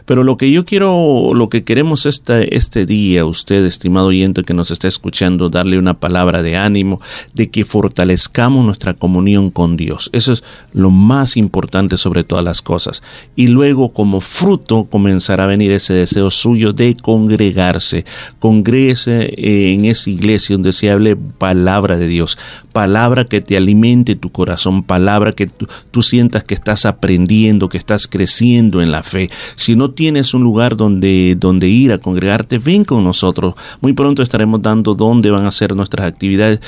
[0.05, 0.93] Pero lo que yo quiero,
[1.35, 5.95] lo que queremos este, este día, usted, estimado oyente que nos está escuchando, darle una
[5.95, 7.01] palabra de ánimo,
[7.35, 10.11] de que fortalezcamos nuestra comunión con Dios.
[10.13, 13.03] Eso es lo más importante sobre todas las cosas.
[13.35, 18.05] Y luego, como fruto, comenzará a venir ese deseo suyo de congregarse.
[18.39, 22.39] Congréguese eh, en esa iglesia donde se hable palabra de Dios,
[22.77, 28.07] palabra que te alimente tu corazón, palabra que tú, sientas que estás aprendiendo, que estás
[28.07, 29.31] creciendo en la fe.
[29.55, 33.55] Si no tienes un lugar donde, donde ir a congregarte, ven con nosotros.
[33.81, 36.61] Muy pronto estaremos dando dónde van a ser nuestras actividades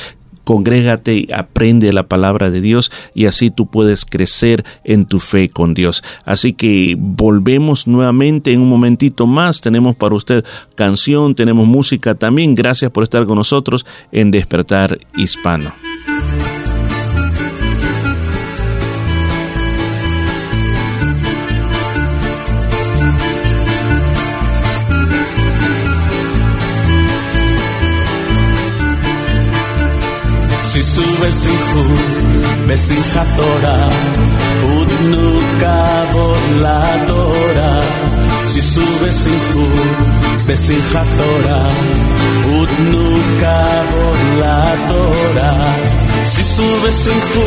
[0.48, 5.50] congrégate y aprende la palabra de Dios y así tú puedes crecer en tu fe
[5.50, 6.02] con Dios.
[6.24, 9.60] Así que volvemos nuevamente en un momentito más.
[9.60, 12.54] Tenemos para usted canción, tenemos música también.
[12.54, 15.74] Gracias por estar con nosotros en Despertar Hispano.
[30.98, 31.82] Sisu besinhu
[32.66, 33.86] besinha Torah
[34.78, 35.26] Udnu
[35.62, 37.84] kavod la Torah
[38.50, 39.64] Sisu besinhu
[40.46, 41.70] besinha Torah
[42.58, 43.06] Udnu
[43.42, 44.58] kavod la
[44.90, 45.62] Torah
[46.34, 47.46] Sisu besinhu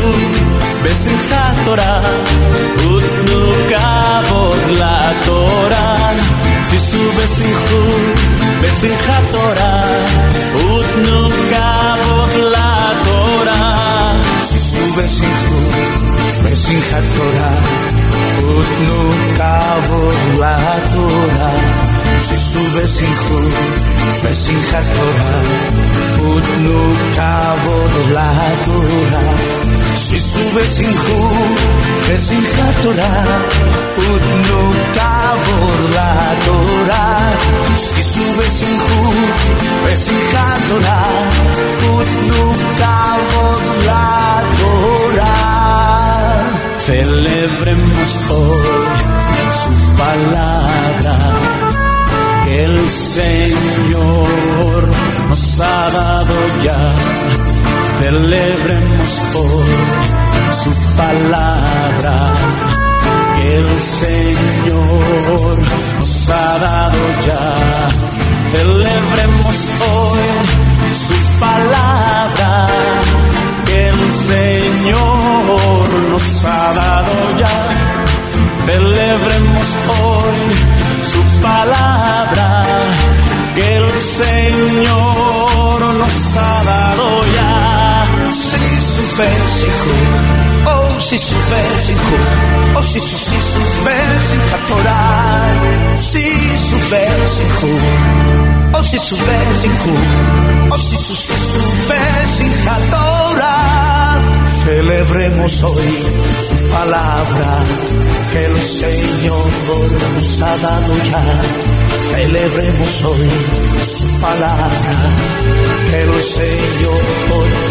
[0.83, 2.07] besinha Torah
[2.95, 6.15] Udnu kavod la Torah
[6.71, 7.83] Sisu besinhu
[8.63, 10.20] besinha Torah
[14.91, 15.59] Sisu besinhu
[16.43, 17.59] besinha Torah
[18.43, 18.99] Utnu
[19.39, 20.55] kavod la
[20.91, 21.59] Torah
[22.19, 23.39] Sisu besinhu
[24.19, 25.43] besinha Torah
[26.35, 26.79] Utnu
[27.15, 28.27] kavod la
[29.91, 31.19] Torah Sisu besinhu
[32.07, 33.27] besinha Torah
[33.99, 34.61] Utnu
[34.95, 36.11] kavod la
[36.45, 37.35] Torah.
[37.75, 39.01] Sisu besinhu
[39.83, 41.11] besinha Torah
[41.91, 42.43] Utnu
[42.79, 44.07] kavod la
[44.59, 46.39] Torah.
[46.77, 48.99] Celebremos hoy
[49.51, 51.15] su palabra
[52.51, 54.83] el Señor
[55.29, 56.77] nos ha dado ya,
[58.01, 59.75] celebremos hoy
[60.51, 62.33] su palabra.
[63.41, 65.57] El Señor
[65.97, 67.89] nos ha dado ya,
[68.51, 70.19] celebremos hoy
[70.93, 72.65] su palabra.
[73.73, 77.67] El Señor nos ha dado ya,
[78.65, 80.80] celebremos hoy
[81.41, 82.63] palabra
[83.55, 88.05] que el Señor nos ha dado ya.
[88.29, 88.59] Si
[88.93, 89.91] supesico,
[90.67, 92.15] oh si supesico,
[92.75, 95.53] oh si su si supesico Torah,
[95.97, 96.23] si
[96.69, 97.67] supesico,
[98.73, 99.91] oh si supesico,
[100.71, 101.33] oh si su si
[102.89, 103.80] Torah.
[104.63, 105.91] Celebremos hoy
[106.39, 107.63] su palabra
[108.31, 109.49] que el Señor
[110.13, 111.23] nos ha dado ya.
[112.13, 113.29] Celebremos hoy
[113.83, 114.69] su palabra
[115.89, 117.01] que el Señor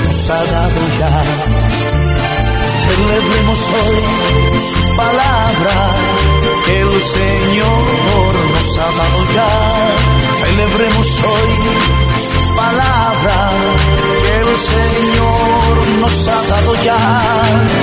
[0.04, 1.22] nos ha dado ya.
[2.88, 5.90] Celebremos hoy su palabra
[6.66, 10.09] que el Señor nos ha dado ya.
[10.44, 11.52] Celebremos hoy
[12.18, 13.50] su palabra
[14.22, 16.98] que el Señor nos ha dado ya.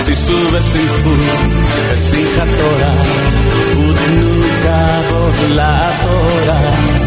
[0.01, 1.13] Si subes en tu
[1.91, 2.95] es hija Torah,
[3.75, 7.06] Torah, nunca la Torah.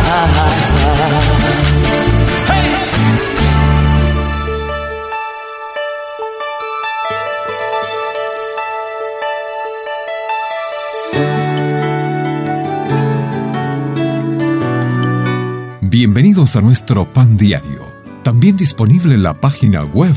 [16.03, 17.85] Bienvenidos a nuestro pan diario,
[18.23, 20.15] también disponible en la página web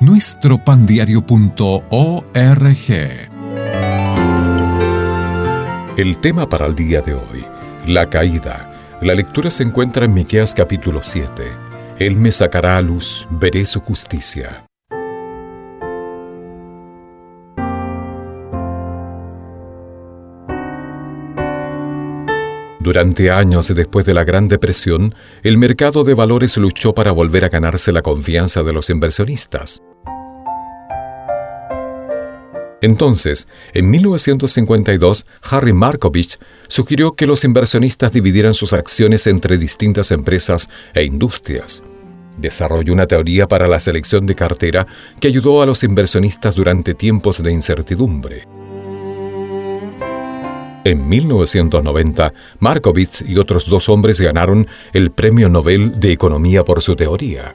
[0.00, 2.90] nuestropandiario.org.
[5.98, 7.44] El tema para el día de hoy,
[7.86, 8.98] la caída.
[9.02, 11.28] La lectura se encuentra en Miqueas capítulo 7.
[11.98, 14.69] Él me sacará a luz, veré su justicia.
[22.80, 25.12] Durante años después de la Gran Depresión,
[25.42, 29.82] el mercado de valores luchó para volver a ganarse la confianza de los inversionistas.
[32.80, 40.70] Entonces, en 1952, Harry Markovich sugirió que los inversionistas dividieran sus acciones entre distintas empresas
[40.94, 41.82] e industrias.
[42.38, 44.86] Desarrolló una teoría para la selección de cartera
[45.20, 48.59] que ayudó a los inversionistas durante tiempos de incertidumbre.
[50.82, 56.96] En 1990, Markovich y otros dos hombres ganaron el Premio Nobel de Economía por su
[56.96, 57.54] teoría.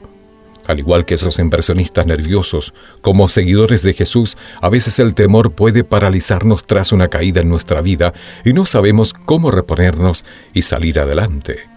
[0.66, 5.82] Al igual que esos inversionistas nerviosos, como seguidores de Jesús, a veces el temor puede
[5.82, 8.14] paralizarnos tras una caída en nuestra vida
[8.44, 10.24] y no sabemos cómo reponernos
[10.54, 11.68] y salir adelante.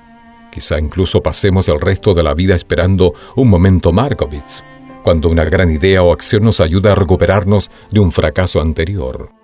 [0.52, 4.64] Quizá incluso pasemos el resto de la vida esperando un momento Markovitz,
[5.04, 9.39] cuando una gran idea o acción nos ayuda a recuperarnos de un fracaso anterior.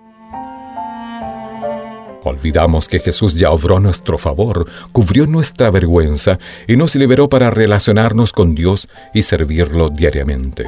[2.28, 8.32] Olvidamos que Jesús ya obró nuestro favor, cubrió nuestra vergüenza y nos liberó para relacionarnos
[8.32, 10.66] con Dios y servirlo diariamente.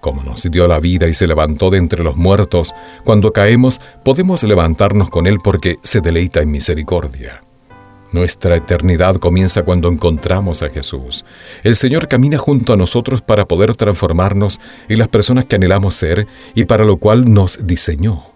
[0.00, 2.72] Como nos dio la vida y se levantó de entre los muertos,
[3.02, 7.42] cuando caemos podemos levantarnos con Él porque se deleita en misericordia.
[8.12, 11.24] Nuestra eternidad comienza cuando encontramos a Jesús.
[11.64, 16.28] El Señor camina junto a nosotros para poder transformarnos en las personas que anhelamos ser
[16.54, 18.26] y para lo cual nos diseñó.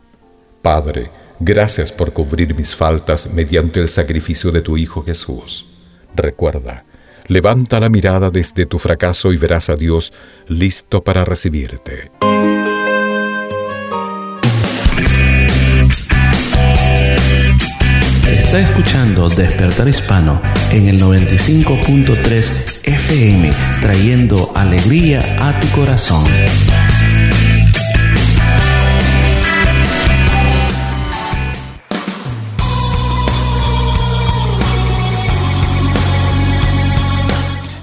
[0.62, 1.12] Padre,
[1.43, 5.64] Gracias por cubrir mis faltas mediante el sacrificio de tu Hijo Jesús.
[6.14, 6.84] Recuerda,
[7.28, 10.12] levanta la mirada desde tu fracaso y verás a Dios
[10.49, 12.11] listo para recibirte.
[18.28, 26.24] Está escuchando Despertar Hispano en el 95.3 FM, trayendo alegría a tu corazón.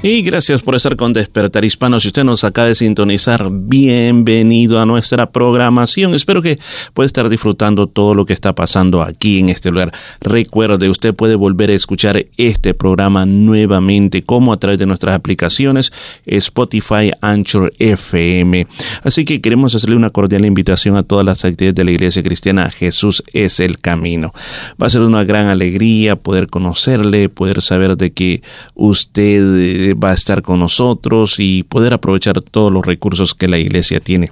[0.03, 1.99] Y gracias por estar con Despertar Hispano.
[1.99, 6.13] Si usted nos acaba de sintonizar, bienvenido a nuestra programación.
[6.13, 6.59] Espero que
[6.93, 9.91] pueda estar disfrutando todo lo que está pasando aquí en este lugar.
[10.21, 15.91] Recuerde, usted puede volver a escuchar este programa nuevamente como a través de nuestras aplicaciones
[16.27, 18.67] Spotify, Anchor, FM.
[19.01, 22.69] Así que queremos hacerle una cordial invitación a todas las actividades de la Iglesia Cristiana.
[22.69, 24.31] Jesús es el camino.
[24.79, 28.43] Va a ser una gran alegría poder conocerle, poder saber de que
[28.75, 33.99] usted va a estar con nosotros y poder aprovechar todos los recursos que la iglesia
[33.99, 34.29] tiene.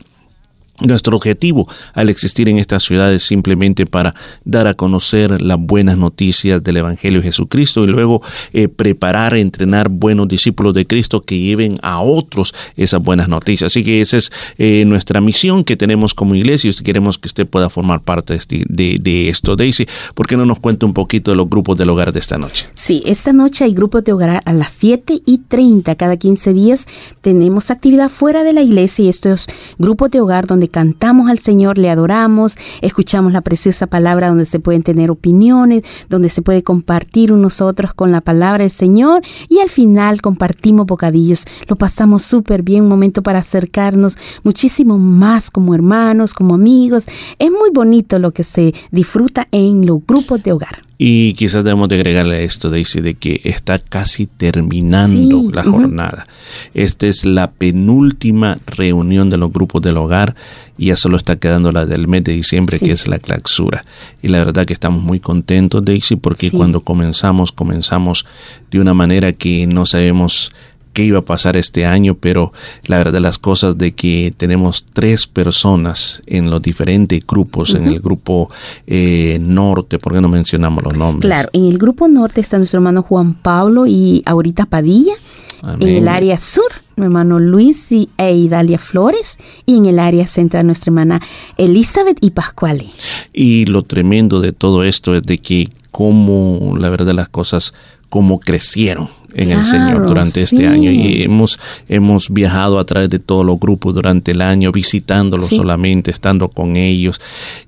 [0.82, 4.14] Nuestro objetivo al existir en esta ciudad es simplemente para
[4.44, 8.22] dar a conocer las buenas noticias del Evangelio de Jesucristo y luego
[8.52, 13.72] eh, preparar, entrenar buenos discípulos de Cristo que lleven a otros esas buenas noticias.
[13.72, 17.48] Así que esa es eh, nuestra misión que tenemos como iglesia y queremos que usted
[17.48, 19.56] pueda formar parte de, este- de, esto.
[19.56, 22.38] Daisy, ¿por qué no nos cuenta un poquito de los grupos del hogar de esta
[22.38, 22.68] noche?
[22.74, 25.96] Sí, esta noche hay grupos de hogar a las 7 y 30.
[25.96, 26.86] Cada 15 días
[27.22, 29.48] tenemos actividad fuera de la iglesia y estos
[29.78, 34.60] grupos de hogar donde cantamos al Señor, le adoramos, escuchamos la preciosa palabra donde se
[34.60, 39.60] pueden tener opiniones, donde se puede compartir unos otros con la palabra del Señor y
[39.60, 41.46] al final compartimos bocadillos.
[41.68, 47.06] Lo pasamos súper bien, un momento para acercarnos muchísimo más como hermanos, como amigos.
[47.40, 50.85] Es muy bonito lo que se disfruta en los grupos de hogar.
[50.98, 55.64] Y quizás debemos de agregarle a esto, Daisy, de que está casi terminando Sí, la
[55.64, 56.26] jornada.
[56.74, 60.36] Esta es la penúltima reunión de los grupos del hogar
[60.78, 62.86] y ya solo está quedando la del mes de diciembre, Sí.
[62.86, 63.84] que es la clausura.
[64.22, 66.56] Y la verdad que estamos muy contentos, Daisy, porque Sí.
[66.56, 68.26] cuando comenzamos, comenzamos
[68.72, 70.54] de una manera que no sabemos
[70.96, 72.54] qué iba a pasar este año, pero
[72.88, 78.00] la verdad las cosas de que tenemos tres personas en los diferentes grupos, en el
[78.00, 78.50] grupo
[78.88, 81.30] eh, norte, ¿por qué no mencionamos los nombres?
[81.30, 85.14] Claro, en el grupo norte está nuestro hermano Juan Pablo y Aurita Padilla.
[85.62, 85.90] Amén.
[85.90, 89.38] En el área sur, mi hermano Luis y e Idalia Flores.
[89.66, 91.22] Y en el área central, nuestra hermana
[91.58, 92.86] Elizabeth y Pascuale.
[93.34, 97.74] Y lo tremendo de todo esto es de que cómo, la verdad, las cosas,
[98.08, 100.66] cómo crecieron en el Señor durante este sí.
[100.66, 100.90] año.
[100.92, 101.60] Y hemos,
[101.90, 105.58] hemos viajado a través de todos los grupos durante el año, visitándolos Sí.
[105.58, 107.20] solamente, estando con ellos.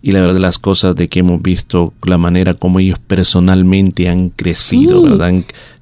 [0.02, 4.30] Y la verdad, las cosas de que hemos visto, la manera como ellos personalmente han
[4.30, 5.10] crecido, Sí.
[5.10, 5.34] ¿verdad?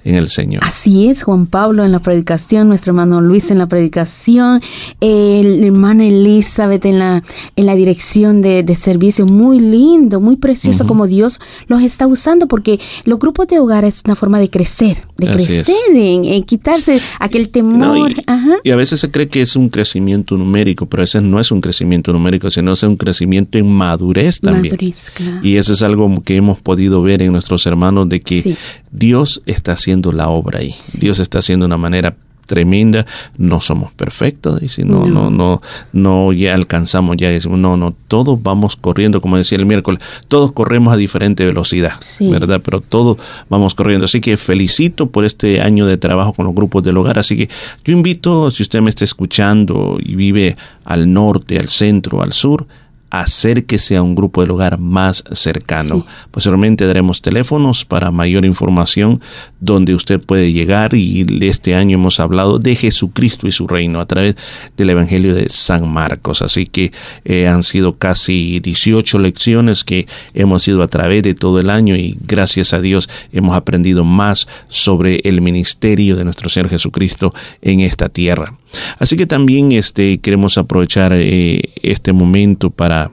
[0.05, 0.63] En el Señor.
[0.63, 4.61] Así es, Juan Pablo en la predicación, nuestro hermano Luis en la predicación,
[5.01, 7.23] el hermano Elizabeth en la,
[7.55, 9.25] en la dirección de, de servicio.
[9.25, 14.03] Muy lindo, muy precioso como Dios los está usando, porque los grupos de hogar es
[14.05, 17.75] una forma de crecer, de Así crecer, en, en quitarse aquel temor.
[17.79, 18.57] No, y, Ajá.
[18.63, 21.61] y a veces se cree que es un crecimiento numérico, pero ese no es un
[21.61, 24.75] crecimiento numérico, sino es un crecimiento en madurez también.
[24.75, 25.39] Madurez, claro.
[25.41, 28.55] Y eso es algo que hemos podido ver en nuestros hermanos de que Sí.
[28.91, 30.73] Dios está haciendo la obra ahí.
[30.79, 30.99] Sí.
[30.99, 32.15] Dios está haciendo una manera
[32.45, 33.05] tremenda,
[33.37, 35.61] no somos perfectos, y si no, no, no,
[35.93, 40.51] no, ya alcanzamos, ya decimos, no, no, todos vamos corriendo, como decía el miércoles, todos
[40.51, 42.29] corremos a diferente velocidad, Sí.
[42.29, 42.61] ¿verdad?
[42.63, 43.17] Pero todos
[43.49, 44.05] vamos corriendo.
[44.05, 47.17] Así que felicito por este año de trabajo con los grupos del hogar.
[47.17, 47.49] Así que
[47.83, 52.67] yo invito, si usted me está escuchando y vive al norte, al centro, al sur,
[53.09, 55.95] acérquese a un grupo del hogar más cercano.
[55.97, 56.05] Sí.
[56.31, 59.21] Posteriormente daremos teléfonos para mayor información
[59.59, 64.05] donde usted puede llegar y este año hemos hablado de Jesucristo y su reino a
[64.05, 64.35] través
[64.77, 66.41] del Evangelio de San Marcos.
[66.41, 66.91] Así que
[67.23, 71.95] eh, han sido casi 18 lecciones que hemos ido a través de todo el año
[71.95, 77.79] y gracias a Dios hemos aprendido más sobre el ministerio de nuestro Señor Jesucristo en
[77.81, 78.57] esta tierra.
[78.99, 83.11] Así que también este queremos aprovechar eh, este momento para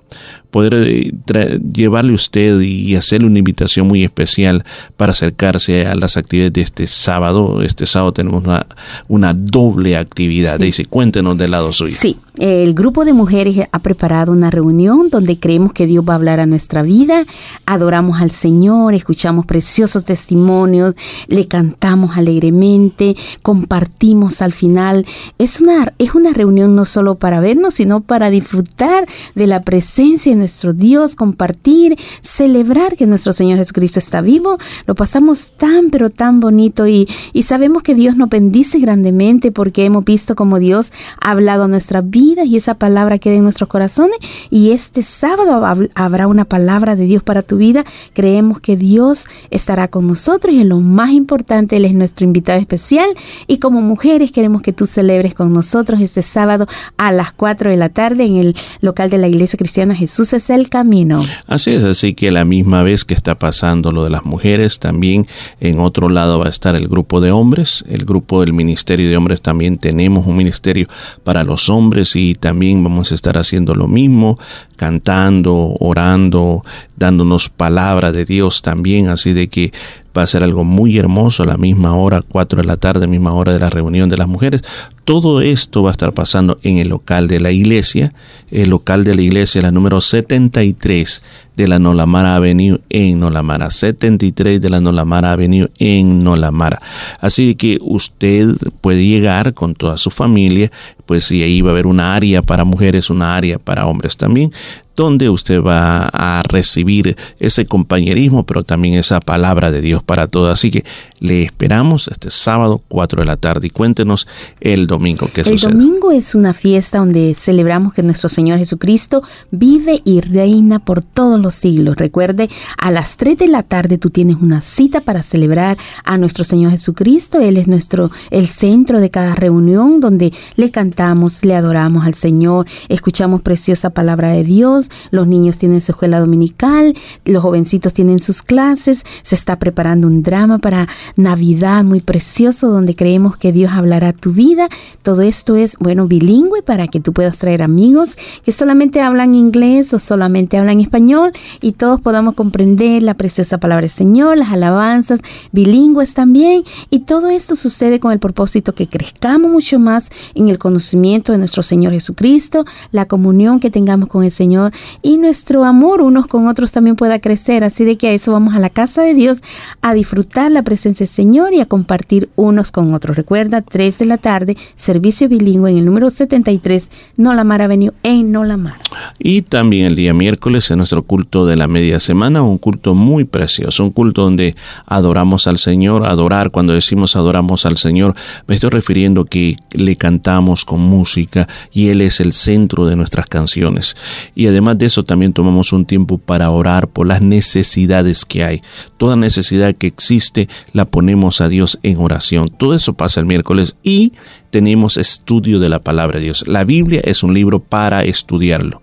[0.53, 4.65] poder eh, llevarle a usted y hacerle una invitación muy especial
[4.97, 7.63] para acercarse a las actividades de este sábado.
[7.63, 8.67] Este sábado tenemos una,
[9.09, 10.59] una doble actividad.
[10.59, 10.67] Sí.
[10.67, 11.97] Dice, cuéntenos del lado suyo.
[11.99, 16.17] Sí, el grupo de mujeres ha preparado una reunión donde creemos que Dios va a
[16.17, 17.25] hablar a nuestra vida,
[17.67, 20.95] adoramos al Señor, escuchamos preciosos testimonios,
[21.29, 25.07] le cantamos alegremente, compartimos al final.
[25.39, 30.33] Es una, es una reunión no solo para vernos, sino para disfrutar de la presencia
[30.33, 34.59] de nuestro Dios, compartir, celebrar que nuestro Señor Jesucristo está vivo.
[34.87, 39.85] Lo pasamos tan, pero tan bonito y, y sabemos que Dios nos bendice grandemente porque
[39.85, 43.69] hemos visto como Dios ha hablado a nuestras vidas y esa palabra queda en nuestros
[43.69, 44.17] corazones.
[44.51, 47.85] Y este sábado hab- habrá una palabra de Dios para tu vida.
[48.13, 52.59] Creemos que Dios estará con nosotros y en lo más importante, Él es nuestro invitado
[52.59, 53.09] especial.
[53.47, 56.67] Y como mujeres queremos que tú celebres con nosotros este sábado
[56.97, 60.51] a las 4 de la tarde en el local de la Iglesia Cristiana Jesús es
[60.51, 61.23] el camino.
[61.47, 65.27] Así es, así que la misma vez que está pasando lo de las mujeres, también
[65.61, 69.17] en otro lado va a estar el grupo de hombres, el grupo del Ministerio de
[69.17, 70.87] Hombres también tenemos un ministerio
[71.25, 74.39] para los hombres y también vamos a estar haciendo lo mismo,
[74.77, 76.63] cantando, orando,
[77.03, 79.73] dándonos palabra de Dios también, así de que
[80.17, 83.33] va a ser algo muy hermoso a la misma hora, 4 de la tarde, misma
[83.33, 84.63] hora de la reunión de las mujeres.
[85.05, 88.15] Todo esto va a estar pasando en el local de la iglesia,
[88.53, 91.25] el local de la iglesia, la número 73
[91.57, 96.81] de la Nolamara Avenue en Nolamara, 73 de la Nolamara Avenue en Nolamara.
[97.21, 98.49] Así que usted
[98.81, 100.71] puede llegar con toda su familia,
[101.07, 104.53] pues y ahí va a haber una área para mujeres, una área para hombres también,
[104.97, 110.51] donde usted va a recibir ese compañerismo, pero también esa palabra de Dios para todos.
[110.51, 110.85] Así que
[111.21, 114.27] le esperamos este sábado 4 de la tarde y cuéntenos
[114.61, 115.73] el domingo qué El sucede.
[115.73, 121.41] domingo es una fiesta donde celebramos que nuestro Señor Jesucristo vive y reina por todos
[121.43, 121.97] los siglos.
[121.97, 126.45] Recuerde, a las 3 de la tarde tú tienes una cita para celebrar a nuestro
[126.45, 127.41] Señor Jesucristo.
[127.41, 132.67] Él es nuestro el centro de cada reunión donde le cantamos, le adoramos al Señor,
[132.89, 134.91] escuchamos preciosa palabra de Dios.
[135.11, 140.23] Los niños tienen su escuela dominical, los jovencitos tienen sus clases, se está preparando un
[140.23, 144.69] drama para Navidad muy precioso donde creemos que Dios hablará tu vida.
[145.03, 149.93] Todo esto es, bueno, bilingüe para que tú puedas traer amigos que solamente hablan inglés
[149.95, 155.21] o solamente hablan español y todos podamos comprender la preciosa palabra del Señor, las alabanzas
[155.53, 156.65] bilingües también.
[156.91, 161.39] Y todo esto sucede con el propósito que crezcamos mucho más en el conocimiento de
[161.39, 164.73] nuestro Señor Jesucristo, la comunión que tengamos con el Señor
[165.03, 167.65] y nuestro amor unos con otros también pueda crecer.
[167.65, 169.43] Así de que a eso vamos a la casa de Dios
[169.81, 173.17] a disfrutar la presencia del Señor y a compartir unos con otros.
[173.17, 178.77] Recuerda, 3 de la tarde, servicio bilingüe en el número 73, Nolamar Avenue en Nolamar.
[179.19, 183.25] Y también el día miércoles en nuestro culto de la media semana, un culto muy
[183.25, 184.57] precioso, un culto donde
[184.87, 188.15] adoramos al Señor, adorar, cuando decimos adoramos al Señor,
[188.47, 193.27] me estoy refiriendo que le cantamos con música y Él es el centro de nuestras
[193.27, 193.97] canciones.
[194.35, 198.63] Y además de eso también tomamos un tiempo para orar por las necesidades que hay.
[198.97, 202.51] Toda necesidad que existe la ponemos a Dios en oración.
[202.51, 204.13] Todo eso pasa el miércoles y
[204.53, 206.47] tenemos estudio de la palabra de Dios.
[206.47, 208.83] La Biblia es un libro para estudiarlo.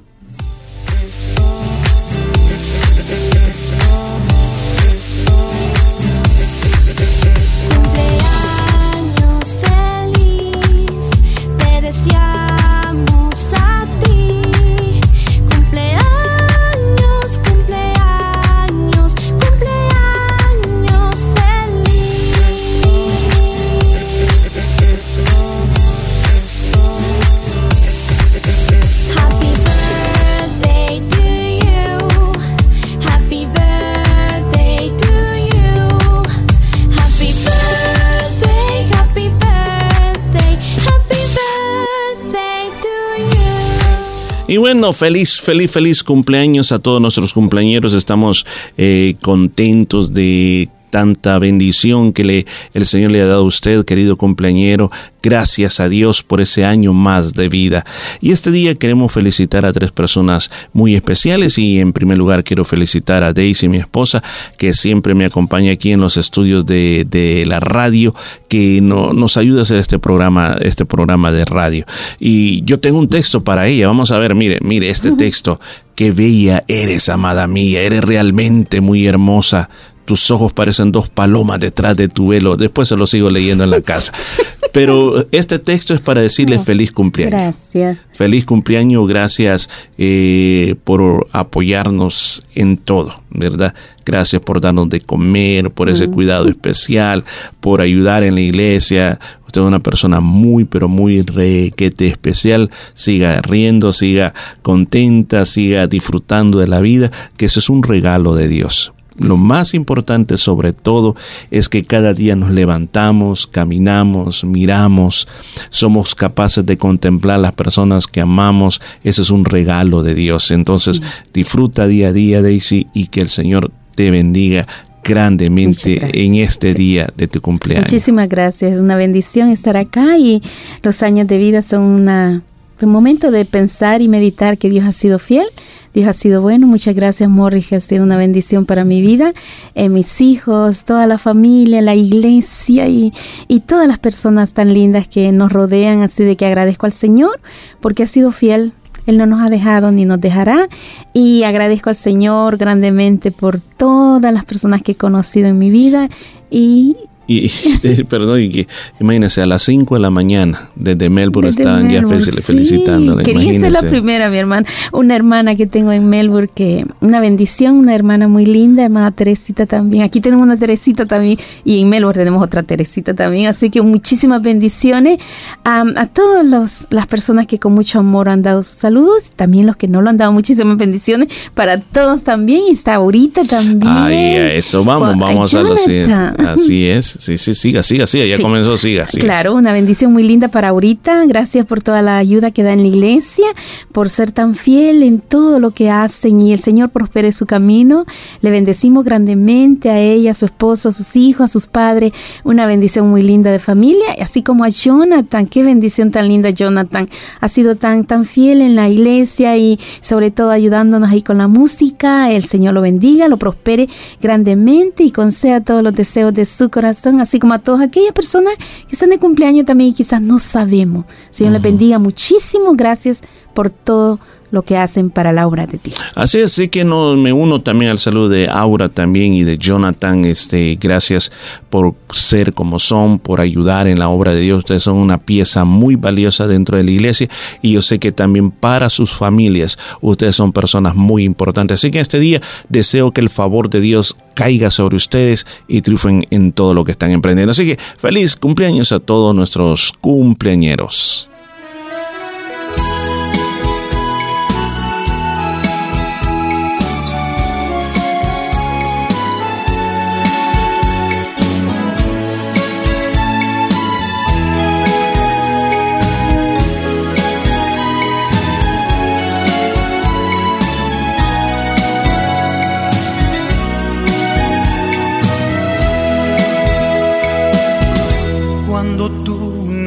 [44.73, 47.93] Bueno, feliz, feliz, feliz cumpleaños a todos nuestros cumpleaños.
[47.93, 48.47] Estamos
[48.79, 54.17] eh, contentos de tanta bendición que le, el Señor le ha dado a usted, querido
[54.17, 54.91] cumpleañero.
[55.23, 57.85] Gracias a Dios por ese año más de vida.
[58.21, 62.65] Y este día queremos felicitar a tres personas muy especiales y en primer lugar quiero
[62.65, 64.23] felicitar a Daisy, mi esposa,
[64.57, 68.15] que siempre me acompaña aquí en los estudios de, de la radio,
[68.49, 71.85] que no, nos ayuda a hacer este programa, este programa de radio.
[72.19, 73.87] Y yo tengo un texto para ella.
[73.87, 75.61] Vamos a ver, mire, mire este texto.
[75.95, 77.83] Qué bella eres, amada mía.
[77.83, 79.69] Eres realmente muy hermosa
[80.05, 82.57] tus ojos parecen dos palomas detrás de tu velo.
[82.57, 84.13] Después se lo sigo leyendo en la casa.
[84.73, 87.33] Pero este texto es para decirle feliz cumpleaños.
[87.41, 87.99] Gracias.
[88.13, 93.75] Feliz cumpleaños, gracias eh, por apoyarnos en todo, ¿verdad?
[94.05, 97.25] Gracias por darnos de comer, por ese cuidado especial,
[97.61, 99.19] por ayudar en la iglesia.
[99.47, 102.71] Usted es una persona muy, pero muy requete especial.
[102.95, 108.49] Siga riendo, siga contenta, siga disfrutando de la vida, que eso es un regalo de
[108.49, 111.15] Dios lo más importante sobre todo
[111.51, 115.29] es que cada día nos levantamos, caminamos, miramos,
[115.71, 118.81] somos capaces de contemplar las personas que amamos.
[119.05, 120.51] Ese es un regalo de Dios.
[120.51, 121.03] Entonces,
[121.33, 124.67] disfruta día a día, Daisy, y que el Señor te bendiga
[125.03, 127.91] grandemente en este día de tu cumpleaños.
[127.91, 130.43] Muchísimas gracias, es una bendición estar acá y
[130.83, 132.50] los años de vida son una, un
[132.87, 135.47] momento de pensar y meditar que Dios ha sido fiel,
[135.93, 136.67] Dios ha sido bueno.
[136.67, 139.33] Muchas gracias, Morris, que ha sido una bendición para mi vida,
[139.75, 143.13] eh, mis hijos, toda la familia, la iglesia y,
[143.49, 146.03] y todas las personas tan lindas que nos rodean.
[146.03, 147.41] Así de que agradezco al Señor
[147.81, 148.73] porque ha sido fiel.
[149.07, 150.69] Él no nos ha dejado ni nos dejará.
[151.13, 156.09] Y agradezco al Señor grandemente por todas las personas que he conocido en mi vida.
[156.51, 156.97] Y
[157.33, 158.69] Y, y- perdón, y que,
[158.99, 162.43] imagínense, a las 5 de la mañana desde Melbourne Desde estaban ya Melbourne, fel- sí.
[162.43, 163.23] felicitándola.
[163.23, 164.67] Quería ser la primera, mi hermana.
[164.93, 169.65] Una hermana que tengo en Melbourne, que una bendición, una hermana muy linda, hermana Teresita
[169.67, 170.03] también.
[170.03, 173.47] Aquí tenemos una Teresita también y en Melbourne tenemos otra Teresita también.
[173.47, 175.19] Así que muchísimas bendiciones
[175.65, 179.67] a, a todas los- las personas que con mucho amor han dado sus saludos, también
[179.67, 182.63] los que no lo han dado, muchísimas bendiciones para todos también.
[182.69, 183.87] Y está ahorita también.
[183.87, 186.13] Ahí, a eso vamos, vamos a lo siguiente.
[186.13, 188.43] Así es, sí, sí, siga, siga, siga, ya Sí.
[188.43, 189.23] comenzó, siga, siga.
[189.23, 191.25] Claro, una bendición muy linda para ahorita.
[191.27, 193.47] Gracias por toda la ayuda que da en la iglesia,
[193.93, 198.07] por ser tan fiel en todo lo que hacen y el Señor prospere su camino.
[198.41, 202.13] Le bendecimos grandemente a ella, a su esposo, a sus hijos, a sus padres.
[202.45, 205.47] Una bendición muy linda de familia, así como a Jonathan.
[205.47, 207.09] Qué bendición tan linda, Jonathan.
[207.41, 211.49] Ha sido tan, tan fiel en la iglesia y sobre todo ayudándonos ahí con la
[211.49, 212.31] música.
[212.33, 213.89] El Señor lo bendiga, lo prospere
[214.21, 218.55] grandemente y conceda todos los deseos de su corazón, así como a todas aquellas personas
[218.87, 221.07] que están de cumpleaños también y quizás no sabemos.
[221.31, 222.75] Señor les bendiga muchísimo.
[222.75, 223.23] Gracias
[223.55, 224.21] por todo
[224.51, 225.99] lo que hacen para la obra de Dios.
[226.15, 229.59] Así es, sí que no, me uno también al saludo de Aura también y de
[229.59, 230.25] Jonathan.
[230.25, 231.33] Este, gracias
[231.69, 234.59] por ser como son, por ayudar en la obra de Dios.
[234.59, 237.29] Ustedes son una pieza muy valiosa dentro de la iglesia
[237.63, 241.81] y yo sé que también para sus familias ustedes son personas muy importantes.
[241.81, 246.27] Así que este día deseo que el favor de Dios caiga sobre ustedes y triunfen
[246.31, 247.53] en todo lo que están emprendiendo.
[247.53, 251.30] Así que feliz cumpleaños a todos nuestros cumpleañeros.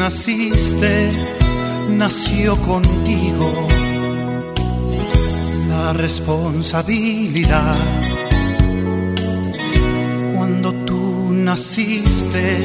[0.03, 1.07] Naciste,
[1.87, 3.49] nació contigo
[5.69, 7.77] la responsabilidad.
[10.35, 12.59] Cuando tú naciste,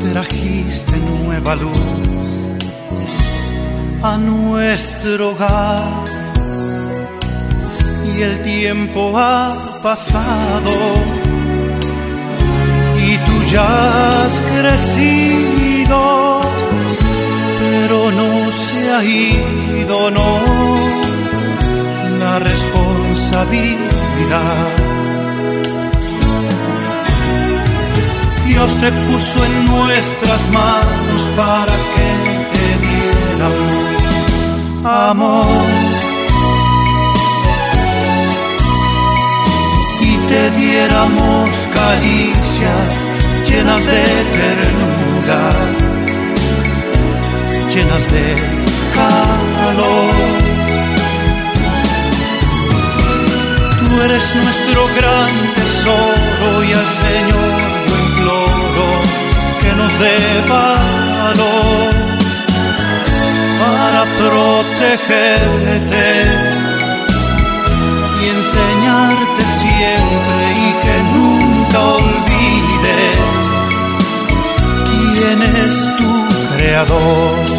[0.00, 2.30] trajiste nueva luz
[4.02, 6.04] a nuestro hogar.
[8.16, 9.52] Y el tiempo ha
[9.82, 10.72] pasado
[13.08, 15.75] y tú ya has crecido,
[17.60, 20.40] pero no se ha ido, no,
[22.18, 24.66] la responsabilidad.
[28.46, 32.10] Dios te puso en nuestras manos para que
[32.52, 34.02] te diéramos
[34.84, 35.46] amor.
[40.00, 42.94] y te diéramos caricias
[43.48, 44.04] llenas de
[44.36, 44.95] ternura,
[47.74, 48.26] llenas de
[48.94, 50.14] calor.
[53.80, 57.58] Tú eres nuestro gran tesoro y al Señor
[57.88, 58.88] yo imploro
[59.60, 60.18] que nos dé
[60.48, 61.90] valor
[63.58, 66.06] para protegerte
[68.22, 69.25] y enseñarte
[75.26, 77.55] quién es tu creador.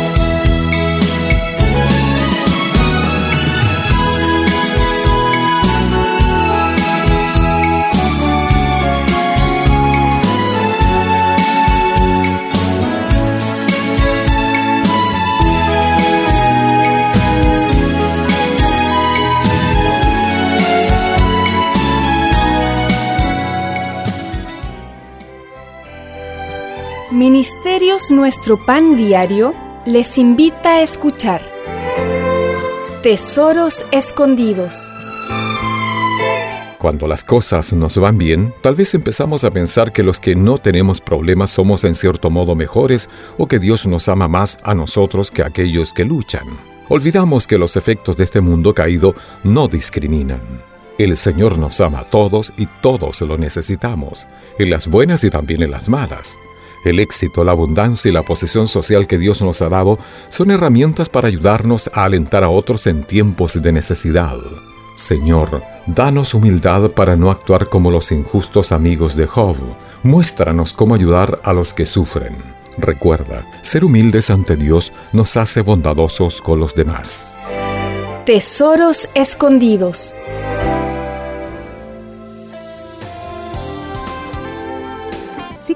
[27.47, 29.53] Ministerios Nuestro Pan Diario
[29.85, 31.41] les invita a escuchar
[33.01, 34.91] Tesoros Escondidos.
[36.77, 40.57] Cuando las cosas nos van bien, tal vez empezamos a pensar que los que no
[40.57, 45.31] tenemos problemas somos en cierto modo mejores o que Dios nos ama más a nosotros
[45.31, 46.59] que a aquellos que luchan.
[46.89, 50.41] Olvidamos que los efectos de este mundo caído no discriminan.
[50.97, 54.27] El Señor nos ama a todos y todos lo necesitamos,
[54.59, 56.37] en las buenas y también en las malas.
[56.87, 61.09] El éxito, la abundancia y la posesión social que Dios nos ha dado son herramientas
[61.09, 64.37] para ayudarnos a alentar a otros en tiempos de necesidad.
[64.95, 69.57] Señor, danos humildad para no actuar como los injustos amigos de Job.
[70.01, 72.37] Muéstranos cómo ayudar a los que sufren.
[72.77, 77.37] Recuerda, ser humildes ante Dios nos hace bondadosos con los demás.
[78.25, 80.15] Tesoros escondidos.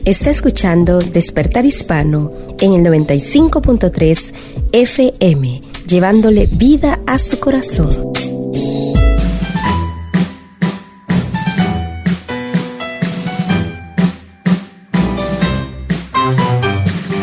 [0.05, 2.31] Está escuchando Despertar Hispano
[2.61, 4.35] en el 95.3
[4.71, 7.89] FM, llevándole vida a su corazón.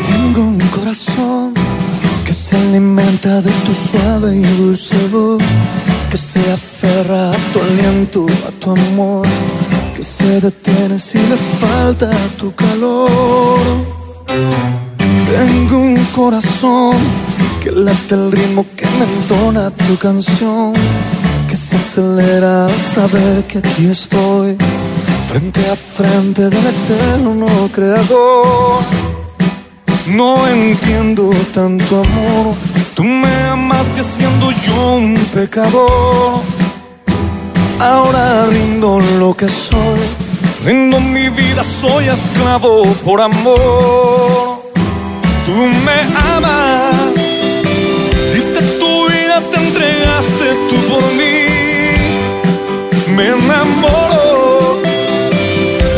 [0.08, 1.54] Tengo un corazón
[2.26, 5.40] que se alimenta de tu suave y dulce voz,
[6.10, 9.24] que se aferra a tu aliento, a tu amor,
[10.02, 13.60] se detiene si le falta tu calor.
[15.30, 16.96] Tengo un corazón
[17.62, 20.72] que late el ritmo que me entona tu canción,
[21.48, 24.56] que se acelera al saber que aquí estoy,
[25.28, 28.80] frente a frente del eterno creador.
[30.06, 32.54] No entiendo tanto amor.
[32.94, 36.40] Tú me amaste siendo yo un pecador.
[37.80, 40.00] Ahora rindo lo que soy.
[40.64, 44.62] Rindo mi vida, soy esclavo por amor.
[45.46, 45.52] Tú
[45.86, 45.98] me
[46.34, 46.94] amas.
[48.34, 51.32] Diste tu vida, te entregaste tú por mí.
[53.16, 54.80] Me enamoro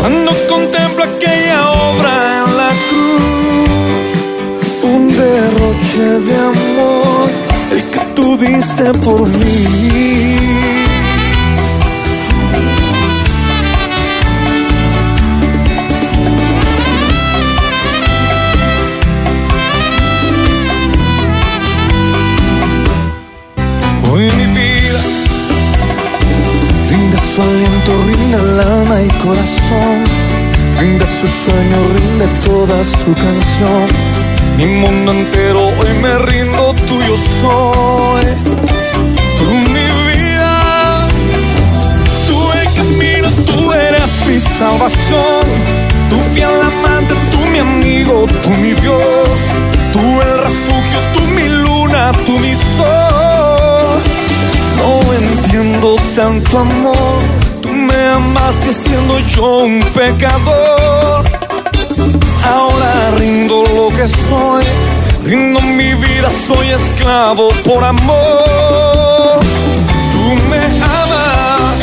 [0.00, 4.10] cuando contemplo aquella obra en la cruz
[4.82, 7.30] un derroche de amor,
[7.72, 10.63] el que tú diste por mí.
[27.34, 30.04] Su aliento, rinde el alma y corazón,
[30.78, 33.86] rinde su sueño, rinde toda su canción.
[34.56, 38.24] Mi mundo entero hoy me rindo, tuyo soy.
[39.36, 41.08] Tú mi vida,
[42.28, 45.42] tú el camino, tú eres mi salvación.
[46.10, 49.38] Tú fiel amante, tú mi amigo, tú mi Dios.
[49.92, 53.23] Tú el refugio, tú mi luna, tú mi sol.
[55.54, 57.22] Tanto amor.
[57.62, 61.24] Tú me amaste siendo yo un pecador.
[62.44, 64.64] Ahora rindo lo que soy,
[65.24, 69.40] rindo mi vida, soy esclavo por amor.
[70.12, 71.76] Tú me amas,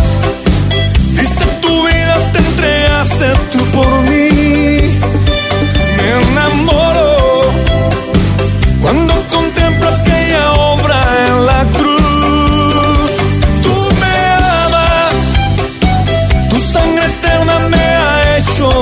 [1.14, 5.00] diste tu vida, te entregaste tú por mí.
[5.96, 7.11] Me enamoro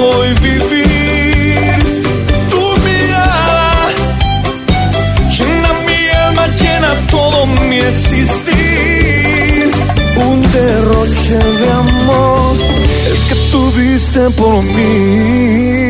[0.09, 1.77] hoy vivir.
[2.51, 3.89] Tu mirada
[5.35, 9.71] llena mi alma, llena todo mi existir.
[10.27, 12.55] Un derroche de amor,
[13.09, 15.88] el que tú diste por mí.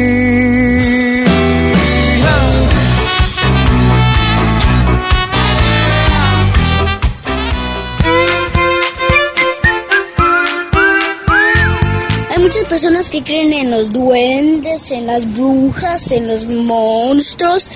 [14.92, 17.70] En las brujas, en los monstruos,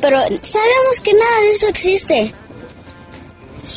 [0.00, 2.34] pero sabemos que nada de eso existe.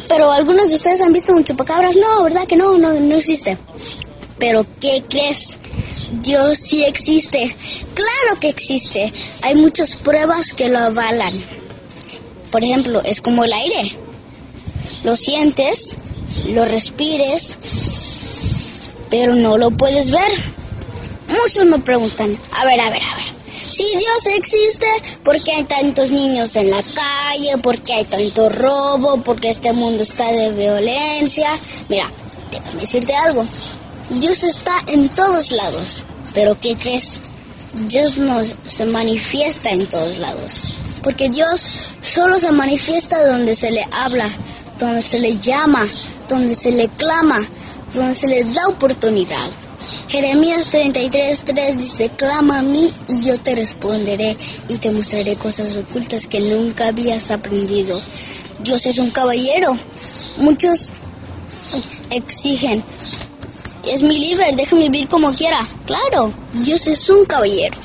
[0.10, 1.96] Pero algunos de ustedes han visto un chupacabras.
[1.96, 2.78] No, ¿verdad que no?
[2.78, 3.58] No, no existe.
[4.38, 5.58] Pero ¿qué crees?
[6.22, 7.56] Dios sí existe.
[7.94, 9.12] Claro que existe.
[9.44, 11.34] Hay muchas pruebas que lo avalan.
[12.52, 13.98] Por ejemplo, es como el aire.
[15.04, 15.96] Lo sientes,
[16.50, 17.58] lo respires,
[19.10, 20.57] pero no lo puedes ver.
[21.30, 23.38] Muchos me preguntan, a ver, a ver, a ver.
[23.48, 24.88] Si Dios existe,
[25.24, 27.58] ¿por qué hay tantos niños en la calle?
[27.62, 29.22] ¿Por qué hay tanto robo?
[29.24, 31.50] ¿Por qué este mundo está de violencia?
[31.90, 32.10] Mira,
[32.52, 33.46] déjame decirte algo.
[34.10, 36.06] Dios está en todos lados.
[36.34, 37.22] Pero ¿qué crees?
[37.74, 40.76] Dios no se manifiesta en todos lados.
[41.04, 44.28] Porque Dios solo se manifiesta donde se le habla,
[44.80, 45.86] donde se le llama,
[46.28, 47.40] donde se le clama,
[47.94, 49.50] donde se le da oportunidad.
[50.08, 54.36] Jeremías 33:3 dice, clama a mí y yo te responderé
[54.70, 58.00] y te mostraré cosas ocultas que nunca habías aprendido.
[58.60, 59.76] Dios es un caballero.
[60.38, 60.92] Muchos
[62.10, 62.84] exigen,
[63.86, 65.60] es mi líder, déjame vivir como quiera.
[65.86, 67.76] Claro, Dios es un caballero.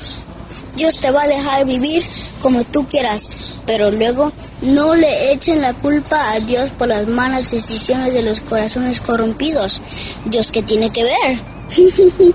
[0.75, 2.03] Dios te va a dejar vivir
[2.41, 4.31] como tú quieras, pero luego
[4.61, 9.81] no le echen la culpa a Dios por las malas decisiones de los corazones corrompidos.
[10.25, 11.37] Dios, ¿qué tiene que ver?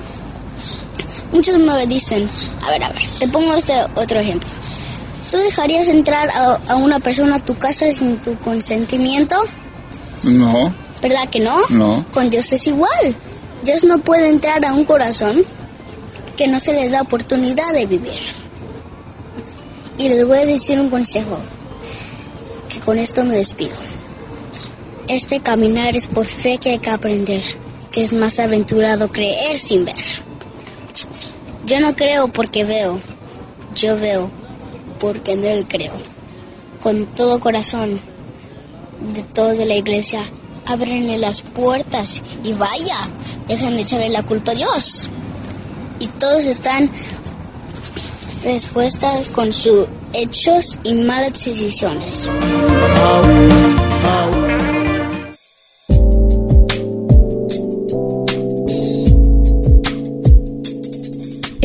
[1.32, 2.28] Muchos me dicen,
[2.62, 4.48] a ver, a ver, te pongo este otro ejemplo.
[5.30, 9.36] ¿Tú dejarías entrar a, a una persona a tu casa sin tu consentimiento?
[10.22, 10.72] No,
[11.02, 11.56] ¿Verdad que no?
[11.70, 12.04] no.
[12.12, 13.14] Con Dios es igual.
[13.62, 15.42] Dios no puede entrar a un corazón
[16.36, 18.20] que no se le da oportunidad de vivir.
[19.96, 21.38] Y les voy a decir un consejo,
[22.68, 23.74] que con esto me despido.
[25.08, 27.42] Este caminar es por fe que hay que aprender,
[27.90, 29.96] que es más aventurado creer sin ver.
[31.66, 32.98] Yo no creo porque veo,
[33.74, 34.30] yo veo
[34.98, 35.92] porque en Él creo.
[36.82, 38.00] Con todo corazón,
[39.14, 40.20] de todos de la iglesia,
[40.66, 42.98] ábrenle las puertas y vaya,
[43.46, 45.08] dejen de echarle la culpa a Dios.
[46.00, 46.90] Y todos están
[48.44, 52.28] respuestas con sus hechos y malas decisiones.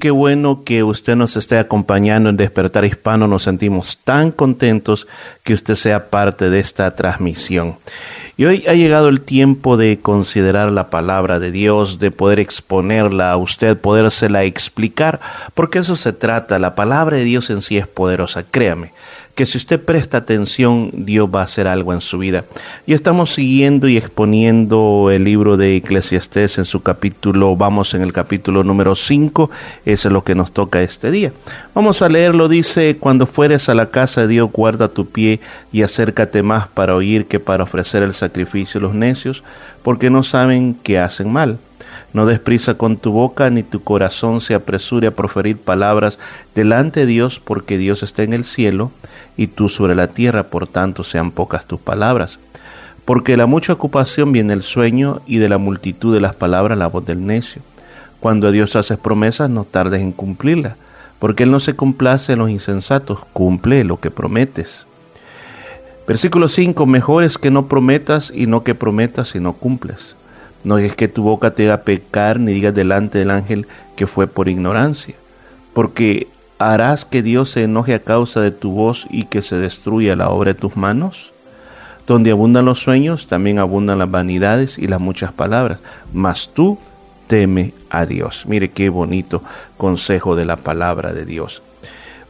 [0.00, 3.26] Qué bueno que usted nos esté acompañando en Despertar Hispano.
[3.26, 5.06] Nos sentimos tan contentos
[5.44, 7.76] que usted sea parte de esta transmisión.
[8.36, 13.30] Y hoy ha llegado el tiempo de considerar la palabra de Dios, de poder exponerla
[13.30, 15.20] a usted, podérsela explicar,
[15.54, 16.58] porque eso se trata.
[16.58, 18.92] La palabra de Dios en sí es poderosa, créame.
[19.36, 22.46] Que si usted presta atención, Dios va a hacer algo en su vida.
[22.86, 28.14] Y estamos siguiendo y exponiendo el libro de Eclesiastés en su capítulo, vamos en el
[28.14, 29.50] capítulo número 5,
[29.84, 31.32] eso es lo que nos toca este día.
[31.74, 35.38] Vamos a leerlo, dice, cuando fueres a la casa de Dios, guarda tu pie
[35.70, 39.44] y acércate más para oír que para ofrecer el sacrificio a los necios,
[39.82, 41.58] porque no saben que hacen mal.
[42.14, 46.18] No des prisa con tu boca, ni tu corazón se apresure a proferir palabras
[46.54, 48.90] delante de Dios, porque Dios está en el cielo
[49.36, 52.38] y tú sobre la tierra, por tanto sean pocas tus palabras.
[53.04, 56.78] Porque de la mucha ocupación viene el sueño y de la multitud de las palabras
[56.78, 57.62] la voz del necio.
[58.20, 60.76] Cuando a Dios haces promesas, no tardes en cumplirlas,
[61.18, 64.86] porque Él no se complace en los insensatos, cumple lo que prometes.
[66.06, 70.16] Versículo 5, mejor es que no prometas y no que prometas y no cumples.
[70.64, 73.66] No es que tu boca te haga pecar ni digas delante del ángel
[73.96, 75.14] que fue por ignorancia,
[75.72, 76.28] porque
[76.58, 80.30] harás que Dios se enoje a causa de tu voz y que se destruya la
[80.30, 81.32] obra de tus manos.
[82.06, 85.80] Donde abundan los sueños, también abundan las vanidades y las muchas palabras,
[86.12, 86.78] mas tú
[87.26, 88.44] teme a Dios.
[88.46, 89.42] Mire qué bonito
[89.76, 91.62] consejo de la palabra de Dios.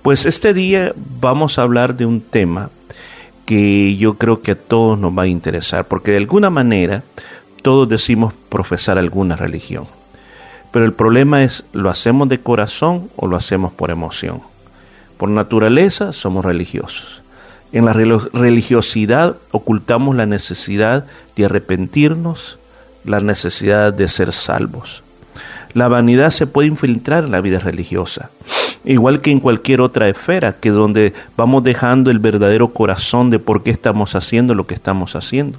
[0.00, 2.70] Pues este día vamos a hablar de un tema
[3.44, 7.02] que yo creo que a todos nos va a interesar, porque de alguna manera
[7.62, 9.86] todos decimos profesar alguna religión.
[10.76, 14.42] Pero el problema es, ¿lo hacemos de corazón o lo hacemos por emoción?
[15.16, 17.22] Por naturaleza somos religiosos.
[17.72, 22.58] En la religiosidad ocultamos la necesidad de arrepentirnos,
[23.06, 25.02] la necesidad de ser salvos.
[25.72, 28.28] La vanidad se puede infiltrar en la vida religiosa,
[28.84, 33.62] igual que en cualquier otra esfera, que donde vamos dejando el verdadero corazón de por
[33.62, 35.58] qué estamos haciendo lo que estamos haciendo.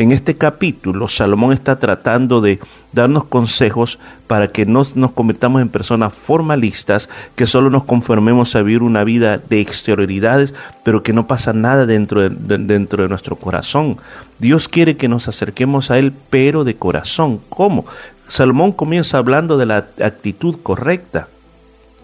[0.00, 2.58] En este capítulo, Salomón está tratando de
[2.94, 8.62] darnos consejos para que no nos convirtamos en personas formalistas, que solo nos conformemos a
[8.62, 13.10] vivir una vida de exterioridades, pero que no pasa nada dentro de, de- dentro de
[13.10, 13.98] nuestro corazón.
[14.38, 17.38] Dios quiere que nos acerquemos a Él, pero de corazón.
[17.50, 17.84] ¿Cómo?
[18.26, 21.28] Salomón comienza hablando de la actitud correcta.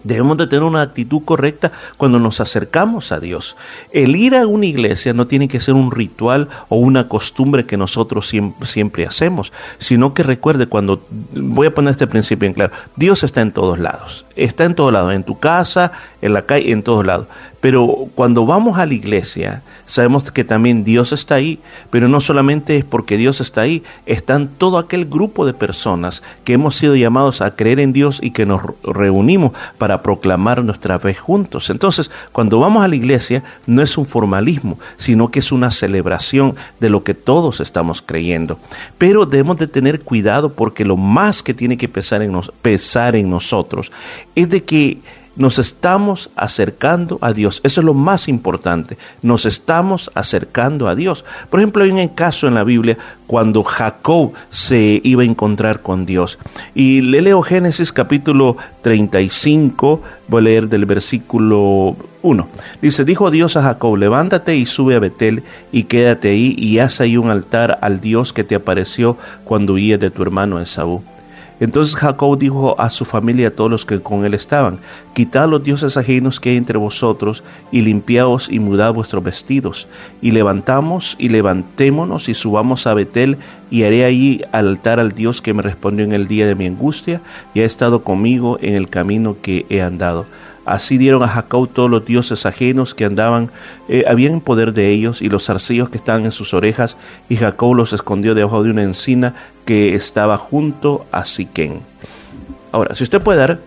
[0.07, 3.57] Debemos de tener una actitud correcta cuando nos acercamos a Dios.
[3.91, 7.75] El ir a una iglesia no tiene que ser un ritual o una costumbre que
[7.75, 12.71] nosotros siempre, siempre hacemos, sino que recuerde cuando, voy a poner este principio en claro,
[12.95, 15.91] Dios está en todos lados, está en todos lados, en tu casa,
[16.21, 17.27] en la calle, en todos lados.
[17.59, 22.77] Pero cuando vamos a la iglesia, sabemos que también Dios está ahí, pero no solamente
[22.77, 27.41] es porque Dios está ahí, están todo aquel grupo de personas que hemos sido llamados
[27.41, 31.69] a creer en Dios y que nos reunimos para proclamar nuestra fe juntos.
[31.71, 36.55] Entonces, cuando vamos a la iglesia, no es un formalismo, sino que es una celebración
[36.79, 38.59] de lo que todos estamos creyendo.
[38.99, 43.29] Pero debemos de tener cuidado porque lo más que tiene que pesar en, pesar en
[43.29, 43.91] nosotros
[44.35, 44.99] es de que
[45.37, 47.61] nos estamos acercando a Dios.
[47.63, 48.97] Eso es lo más importante.
[49.21, 51.23] Nos estamos acercando a Dios.
[51.49, 56.05] Por ejemplo, hay un caso en la Biblia cuando Jacob se iba a encontrar con
[56.05, 56.39] Dios.
[56.73, 62.47] Y le leo Génesis capítulo 35, voy a leer del versículo 1.
[62.81, 66.99] Dice, dijo Dios a Jacob, levántate y sube a Betel y quédate ahí y haz
[66.99, 71.03] ahí un altar al Dios que te apareció cuando huías de tu hermano Esaú.
[71.59, 74.79] Entonces Jacob dijo a su familia y a todos los que con él estaban,
[75.13, 79.87] Quitad los dioses ajenos que hay entre vosotros, y limpiaos y mudad vuestros vestidos,
[80.21, 83.37] y levantamos y levantémonos y subamos a Betel,
[83.71, 87.21] y haré allí altar al Dios que me respondió en el día de mi angustia,
[87.55, 90.27] y ha estado conmigo en el camino que he andado.
[90.67, 93.51] Así dieron a Jacob todos los dioses ajenos que andaban,
[93.87, 96.97] eh, habían en poder de ellos, y los zarcillos que estaban en sus orejas,
[97.29, 101.79] y Jacob los escondió debajo de una encina que estaba junto a Siquén.
[102.73, 103.59] Ahora, si usted puede dar,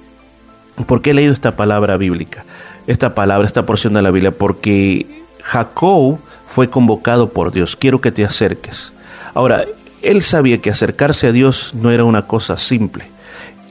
[0.86, 2.44] ¿por qué he leído esta palabra bíblica?
[2.86, 5.06] Esta palabra, esta porción de la Biblia, porque
[5.42, 6.18] Jacob
[6.54, 7.76] fue convocado por Dios.
[7.76, 8.92] Quiero que te acerques.
[9.32, 9.64] Ahora,
[10.02, 13.06] él sabía que acercarse a Dios no era una cosa simple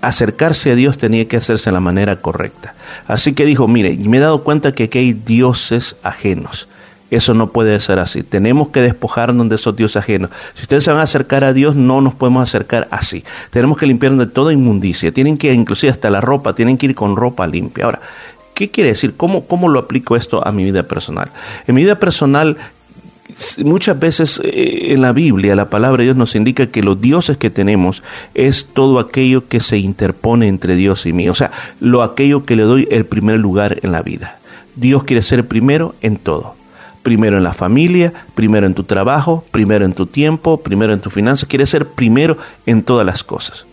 [0.02, 2.74] acercarse a Dios tenía que hacerse de la manera correcta.
[3.08, 6.68] Así que dijo, mire, me he dado cuenta que aquí hay dioses ajenos.
[7.12, 8.22] Eso no puede ser así.
[8.22, 10.30] Tenemos que despojarnos de esos dioses ajenos.
[10.54, 13.24] Si ustedes se van a acercar a Dios, no nos podemos acercar así.
[13.50, 15.12] Tenemos que limpiarnos de toda inmundicia.
[15.12, 17.86] Tienen que, inclusive hasta la ropa, tienen que ir con ropa limpia.
[17.86, 18.00] Ahora,
[18.54, 19.16] ¿qué quiere decir?
[19.18, 21.32] ¿Cómo, cómo lo aplico esto a mi vida personal?
[21.66, 22.58] En mi vida personal,
[23.64, 27.38] muchas veces eh, en la Biblia la palabra de Dios nos indica que los dioses
[27.38, 28.04] que tenemos
[28.34, 32.56] es todo aquello que se interpone entre Dios y mí, o sea, lo aquello que
[32.56, 34.40] le doy el primer lugar en la vida.
[34.76, 36.56] Dios quiere ser primero en todo.
[37.04, 41.10] Primero en la familia, primero en tu trabajo, primero en tu tiempo, primero en tu
[41.10, 43.66] finanzas, quiere ser primero en todas las cosas.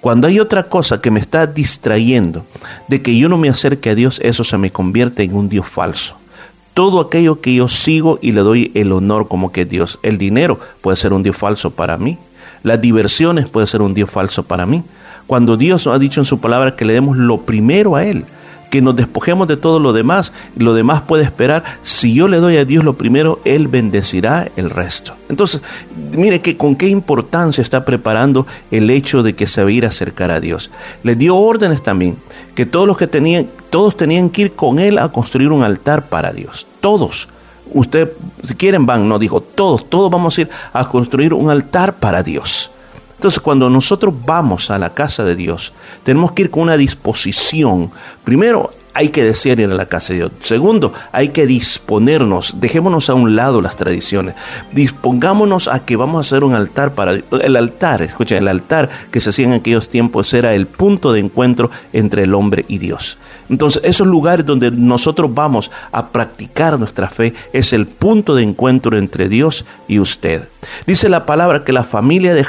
[0.00, 2.46] Cuando hay otra cosa que me está distrayendo
[2.86, 5.66] de que yo no me acerque a Dios, eso se me convierte en un Dios
[5.66, 6.17] falso
[6.78, 9.98] todo aquello que yo sigo y le doy el honor como que Dios.
[10.04, 12.18] El dinero puede ser un Dios falso para mí.
[12.62, 14.84] Las diversiones puede ser un Dios falso para mí.
[15.26, 18.26] Cuando Dios ha dicho en su palabra que le demos lo primero a Él,
[18.70, 21.64] que nos despojemos de todo lo demás, lo demás puede esperar.
[21.82, 25.14] Si yo le doy a Dios lo primero, Él bendecirá el resto.
[25.28, 25.62] Entonces,
[26.12, 29.84] mire que con qué importancia está preparando el hecho de que se va a ir
[29.84, 30.70] a acercar a Dios.
[31.02, 32.16] Le dio órdenes también,
[32.54, 36.06] que todos los que tenían, todos tenían que ir con Él a construir un altar
[36.08, 36.66] para Dios.
[36.80, 37.28] Todos.
[37.72, 38.12] Usted,
[38.42, 42.22] si quieren, van, no dijo, todos, todos vamos a ir a construir un altar para
[42.22, 42.70] Dios.
[43.18, 45.72] Entonces, cuando nosotros vamos a la casa de Dios,
[46.04, 47.90] tenemos que ir con una disposición.
[48.22, 50.32] Primero, hay que desear ir a la casa de Dios.
[50.38, 52.60] Segundo, hay que disponernos.
[52.60, 54.36] Dejémonos a un lado las tradiciones.
[54.72, 58.02] Dispongámonos a que vamos a hacer un altar para el altar.
[58.02, 62.22] Escucha, el altar que se hacía en aquellos tiempos era el punto de encuentro entre
[62.22, 63.18] el hombre y Dios.
[63.48, 68.96] Entonces, esos lugares donde nosotros vamos a practicar nuestra fe es el punto de encuentro
[68.96, 70.48] entre Dios y usted.
[70.86, 72.44] Dice la palabra que la familia de,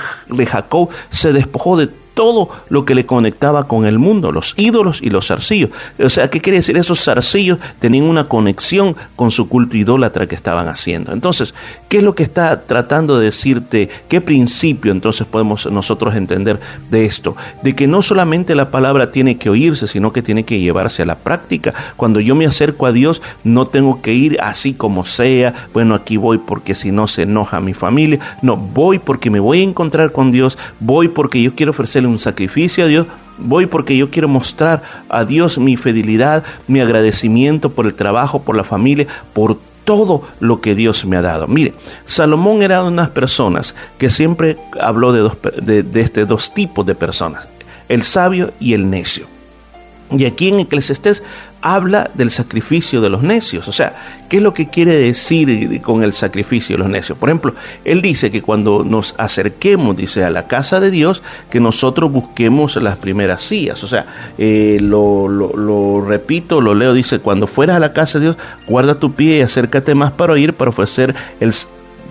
[0.46, 1.90] Jacob se despojó de
[2.20, 5.70] todo lo que le conectaba con el mundo, los ídolos y los zarcillos.
[6.04, 6.76] O sea, ¿qué quiere decir?
[6.76, 11.14] Esos zarcillos tenían una conexión con su culto idólatra que estaban haciendo.
[11.14, 11.56] Entonces,
[11.88, 13.88] ¿qué es lo que está tratando de decirte?
[14.10, 16.60] ¿Qué principio entonces podemos nosotros entender
[16.92, 17.38] de esto?
[17.64, 21.06] De que no solamente la palabra tiene que oírse, sino que tiene que llevarse a
[21.06, 21.74] la práctica.
[21.96, 26.18] Cuando yo me acerco a Dios, no tengo que ir así como sea, bueno, aquí
[26.18, 28.20] voy porque si no se enoja mi familia.
[28.42, 32.20] No, voy porque me voy a encontrar con Dios, voy porque yo quiero ofrecerle un
[32.20, 33.08] sacrificio a Dios,
[33.38, 38.58] voy porque yo quiero mostrar a Dios mi fidelidad, mi agradecimiento por el trabajo, por
[38.58, 41.48] la familia, por todo lo que Dios me ha dado.
[41.48, 41.74] Mire,
[42.06, 46.96] Salomón era de las personas que siempre habló de, dos, de este dos tipos de
[46.96, 47.48] personas,
[47.88, 49.39] el sabio y el necio.
[50.12, 51.24] Y aquí en Eclesiastés
[51.62, 53.68] habla del sacrificio de los necios.
[53.68, 53.96] O sea,
[54.28, 57.18] ¿qué es lo que quiere decir con el sacrificio de los necios?
[57.18, 57.54] Por ejemplo,
[57.86, 61.22] él dice que cuando nos acerquemos, dice, a la casa de Dios,
[61.52, 63.84] que nosotros busquemos las primeras sillas.
[63.84, 64.06] O sea,
[64.38, 68.38] eh, lo, lo, repito, lo leo, dice, cuando fueras a la casa de Dios,
[68.68, 71.54] guarda tu pie y acércate más para oír, para ofrecer el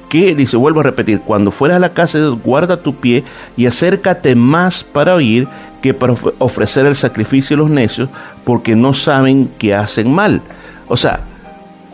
[0.09, 3.25] que dice, vuelvo a repetir, cuando fueras a la casa de Dios, guarda tu pie
[3.57, 5.49] y acércate más para oír
[5.81, 8.09] que para ofrecer el sacrificio a los necios,
[8.45, 10.43] porque no saben que hacen mal.
[10.89, 11.21] O sea,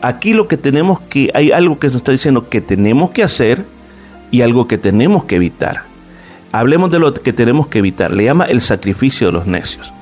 [0.02, 3.64] aquí lo que tenemos que, hay algo que nos está diciendo que tenemos que hacer
[4.30, 5.82] y algo que tenemos que evitar.
[6.52, 8.12] Hablemos de lo que tenemos que evitar.
[8.12, 9.92] Le llama el sacrificio de los necios.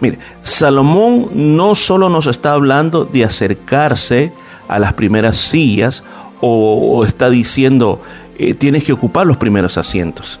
[0.00, 4.32] Mire, Salomón no solo nos está hablando de acercarse
[4.68, 6.02] a las primeras sillas
[6.40, 8.02] o, está diciendo
[8.38, 10.40] eh, tienes que ocupar los primeros asientos.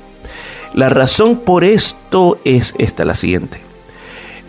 [0.74, 3.60] La razón por esto es esta, la siguiente.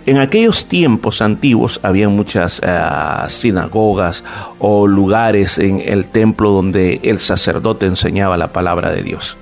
[0.07, 4.23] En aquellos tiempos antiguos había muchas uh, sinagogas
[4.59, 9.37] o lugares en el templo donde el sacerdote enseñaba la palabra de Dios.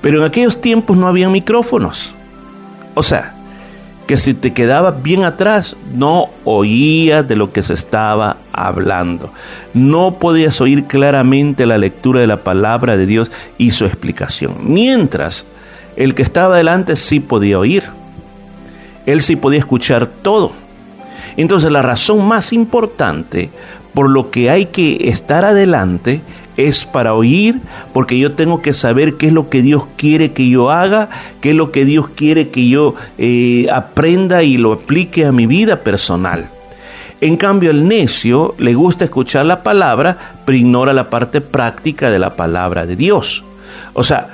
[0.00, 2.14] Pero en aquellos tiempos no había micrófonos.
[2.94, 3.34] O sea,
[4.06, 9.32] que si te quedabas bien atrás, no oías de lo que se estaba hablando.
[9.72, 14.56] No podías oír claramente la lectura de la palabra de Dios y su explicación.
[14.60, 15.46] Mientras
[15.96, 17.84] el que estaba delante sí podía oír.
[19.06, 20.52] Él sí podía escuchar todo.
[21.36, 23.50] Entonces la razón más importante
[23.92, 26.20] por lo que hay que estar adelante
[26.56, 27.60] es para oír,
[27.92, 31.08] porque yo tengo que saber qué es lo que Dios quiere que yo haga,
[31.40, 35.46] qué es lo que Dios quiere que yo eh, aprenda y lo aplique a mi
[35.46, 36.48] vida personal.
[37.20, 42.18] En cambio, el necio le gusta escuchar la palabra, pero ignora la parte práctica de
[42.18, 43.44] la palabra de Dios.
[43.94, 44.28] O sea,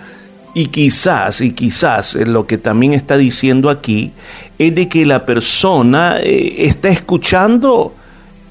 [0.55, 4.13] y quizás, y quizás lo que también está diciendo aquí
[4.59, 7.95] es de que la persona eh, está escuchando,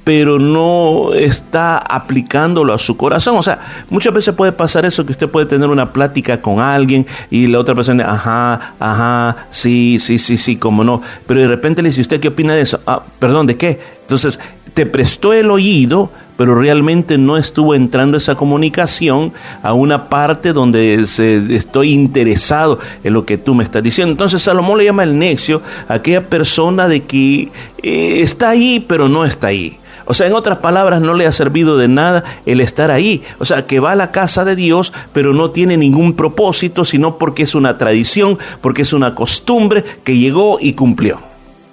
[0.04, 3.38] pero no está aplicándolo a su corazón.
[3.38, 3.60] O sea,
[3.90, 7.60] muchas veces puede pasar eso, que usted puede tener una plática con alguien y la
[7.60, 11.02] otra persona, ajá, ajá, sí, sí, sí, sí, como no.
[11.28, 12.80] Pero de repente le dice, ¿usted qué opina de eso?
[12.88, 13.80] Ah, perdón, ¿de qué?
[14.02, 14.40] Entonces,
[14.74, 21.06] te prestó el oído, pero realmente no estuvo entrando esa comunicación a una parte donde
[21.06, 24.14] se, estoy interesado en lo que tú me estás diciendo.
[24.14, 27.50] Entonces Salomón le llama el necio a aquella persona de que
[27.84, 29.80] eh, está ahí, pero no está ahí.
[30.06, 33.22] O sea, en otras palabras, no le ha servido de nada el estar ahí.
[33.40, 37.18] O sea, que va a la casa de Dios, pero no tiene ningún propósito, sino
[37.18, 41.20] porque es una tradición, porque es una costumbre que llegó y cumplió.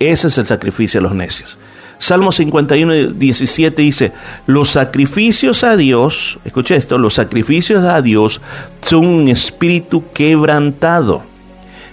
[0.00, 1.56] Ese es el sacrificio de los necios.
[1.98, 4.12] Salmo 51, 17 dice,
[4.46, 8.40] los sacrificios a Dios, escuche esto, los sacrificios a Dios
[8.82, 11.22] son un espíritu quebrantado.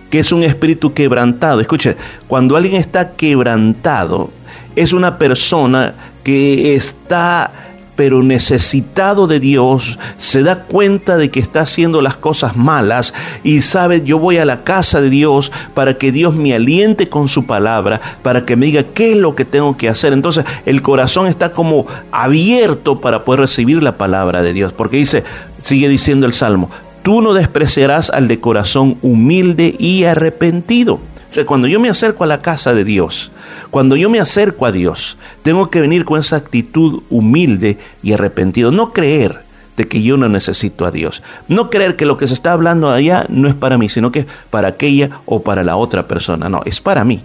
[0.10, 1.62] ¿Qué es un espíritu quebrantado?
[1.62, 1.96] Escuche,
[2.28, 4.30] cuando alguien está quebrantado,
[4.76, 5.94] es una persona
[6.24, 7.52] que está
[7.96, 13.14] pero necesitado de Dios, se da cuenta de que está haciendo las cosas malas
[13.44, 17.28] y sabe, yo voy a la casa de Dios para que Dios me aliente con
[17.28, 20.14] su palabra, para que me diga qué es lo que tengo que hacer.
[20.14, 25.24] Entonces el corazón está como abierto para poder recibir la palabra de Dios, porque dice,
[25.62, 26.70] sigue diciendo el Salmo,
[27.04, 31.00] tú no despreciarás al de corazón humilde y arrepentido.
[31.46, 33.32] Cuando yo me acerco a la casa de Dios,
[33.72, 38.72] cuando yo me acerco a Dios, tengo que venir con esa actitud humilde y arrepentido.
[38.72, 39.42] No creer
[39.76, 41.24] de que yo no necesito a Dios.
[41.48, 44.20] No creer que lo que se está hablando allá no es para mí, sino que
[44.20, 46.50] es para aquella o para la otra persona.
[46.50, 47.22] No, es para mí.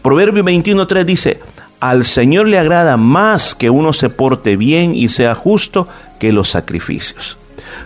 [0.00, 1.40] Proverbio 21.3 dice,
[1.80, 5.86] al Señor le agrada más que uno se porte bien y sea justo
[6.18, 7.36] que los sacrificios.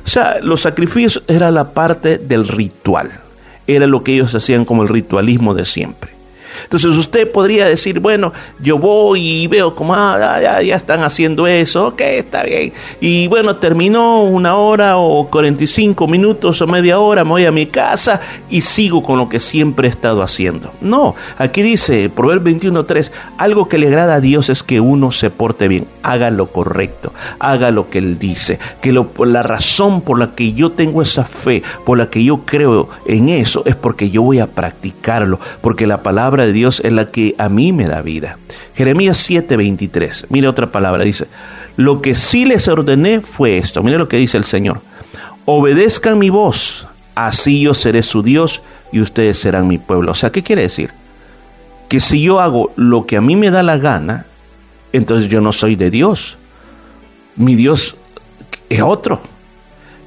[0.07, 3.24] O sea, los sacrificios era la parte del ritual
[3.67, 6.14] era lo que ellos hacían como el ritualismo de siempre.
[6.63, 11.47] Entonces usted podría decir, bueno, yo voy y veo como, ah, ya, ya están haciendo
[11.47, 12.73] eso, ok, está bien.
[13.01, 17.67] Y bueno, terminó una hora o 45 minutos o media hora, me voy a mi
[17.67, 18.21] casa
[18.51, 20.73] y sigo con lo que siempre he estado haciendo.
[20.81, 25.31] No, aquí dice, Proverbio 21.3, algo que le agrada a Dios es que uno se
[25.31, 30.19] porte bien, haga lo correcto, haga lo que Él dice, que lo, la razón por
[30.19, 34.11] la que yo tengo esa fe, por la que yo creo en eso, es porque
[34.11, 37.85] yo voy a practicarlo, porque la palabra de Dios es la que a mí me
[37.85, 38.39] da vida.
[38.75, 41.27] Jeremías 7:23, mire otra palabra, dice,
[41.77, 44.81] lo que sí les ordené fue esto, mire lo que dice el Señor,
[45.45, 48.63] obedezcan mi voz, así yo seré su Dios
[48.93, 50.13] y ustedes serán mi pueblo.
[50.13, 50.91] O sea, ¿qué quiere decir?
[51.89, 54.27] Que si yo hago lo que a mí me da la gana,
[54.93, 56.39] entonces yo no soy de Dios.
[57.37, 57.97] Mi Dios
[58.69, 59.21] es otro.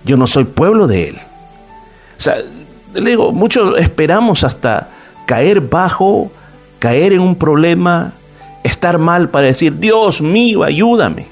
[0.05, 1.18] Yo no soy pueblo de Él.
[2.18, 2.38] O sea,
[2.93, 4.89] le digo, muchos esperamos hasta
[5.27, 6.31] caer bajo,
[6.79, 8.13] caer en un problema,
[8.63, 11.27] estar mal para decir, Dios mío, ayúdame.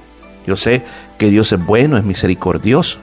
[0.45, 0.83] Yo sé
[1.17, 2.99] que Dios es bueno, es misericordioso.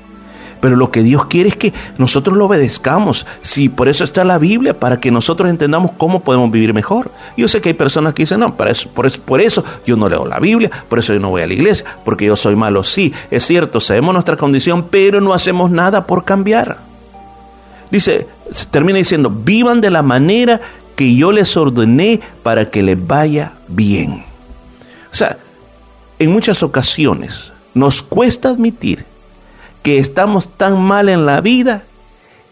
[0.60, 3.26] Pero lo que Dios quiere es que nosotros lo obedezcamos.
[3.40, 7.10] Sí, por eso está la Biblia, para que nosotros entendamos cómo podemos vivir mejor.
[7.36, 10.08] Yo sé que hay personas que dicen, no, eso, por eso, por eso yo no
[10.08, 12.84] leo la Biblia, por eso yo no voy a la iglesia, porque yo soy malo.
[12.84, 16.78] Sí, es cierto, sabemos nuestra condición, pero no hacemos nada por cambiar.
[17.90, 18.28] Dice,
[18.70, 20.60] termina diciendo, vivan de la manera
[21.02, 24.24] que yo les ordené para que les vaya bien.
[25.12, 25.36] O sea,
[26.20, 29.04] en muchas ocasiones nos cuesta admitir
[29.82, 31.82] que estamos tan mal en la vida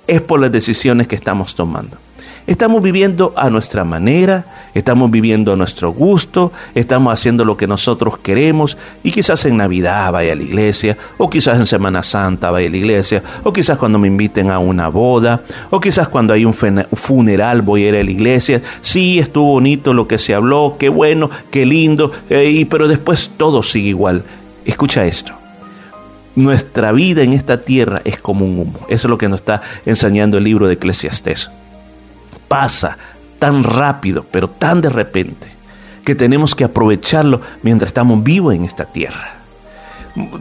[0.08, 1.96] es por las decisiones que estamos tomando.
[2.46, 4.44] Estamos viviendo a nuestra manera,
[4.74, 10.10] estamos viviendo a nuestro gusto, estamos haciendo lo que nosotros queremos y quizás en Navidad
[10.10, 13.78] vaya a la iglesia, o quizás en Semana Santa vaya a la iglesia, o quizás
[13.78, 17.96] cuando me inviten a una boda, o quizás cuando hay un funeral voy a ir
[17.96, 18.62] a la iglesia.
[18.80, 23.62] Sí, estuvo bonito lo que se habló, qué bueno, qué lindo, eh, pero después todo
[23.62, 24.24] sigue igual.
[24.64, 25.34] Escucha esto
[26.36, 28.78] nuestra vida en esta tierra es como un humo.
[28.88, 31.50] Eso es lo que nos está enseñando el libro de Eclesiastés.
[32.50, 32.98] Pasa
[33.38, 35.48] tan rápido, pero tan de repente,
[36.04, 39.36] que tenemos que aprovecharlo mientras estamos vivos en esta tierra.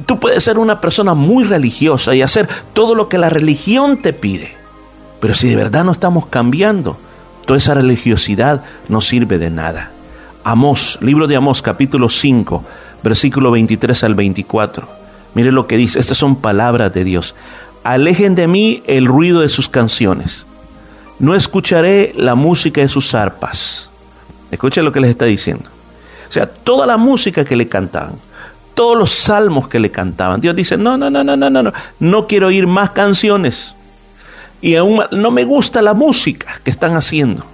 [0.08, 4.12] Tú puedes ser una persona muy religiosa y hacer todo lo que la religión te
[4.12, 4.56] pide,
[5.20, 6.98] pero si de verdad no estamos cambiando,
[7.46, 9.92] toda esa religiosidad no sirve de nada.
[10.44, 12.64] Amós, libro de Amós, capítulo 5,
[13.04, 14.90] versículo 23 al 24.
[15.36, 17.36] Mire lo que dice, estas son palabras de Dios.
[17.84, 20.48] Alejen de mí el ruido de sus canciones.
[21.20, 23.90] No escucharé la música de sus arpas.
[24.52, 25.66] Escuchen lo que les está diciendo.
[26.28, 28.16] O sea, toda la música que le cantaban,
[28.74, 30.40] todos los salmos que le cantaban.
[30.40, 33.76] Dios dice, no, no, no, no, no, no, no, no quiero oír más canciones.
[34.62, 37.46] Y aún no me gusta la música que están haciendo.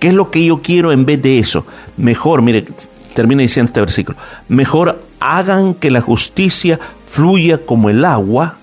[0.00, 1.66] ¿Qué es lo que yo quiero en vez de eso?
[1.96, 2.66] Mejor, mire,
[3.14, 4.18] termina diciendo este versículo,
[4.48, 6.78] mejor hagan que la justicia
[7.10, 8.56] fluya como el agua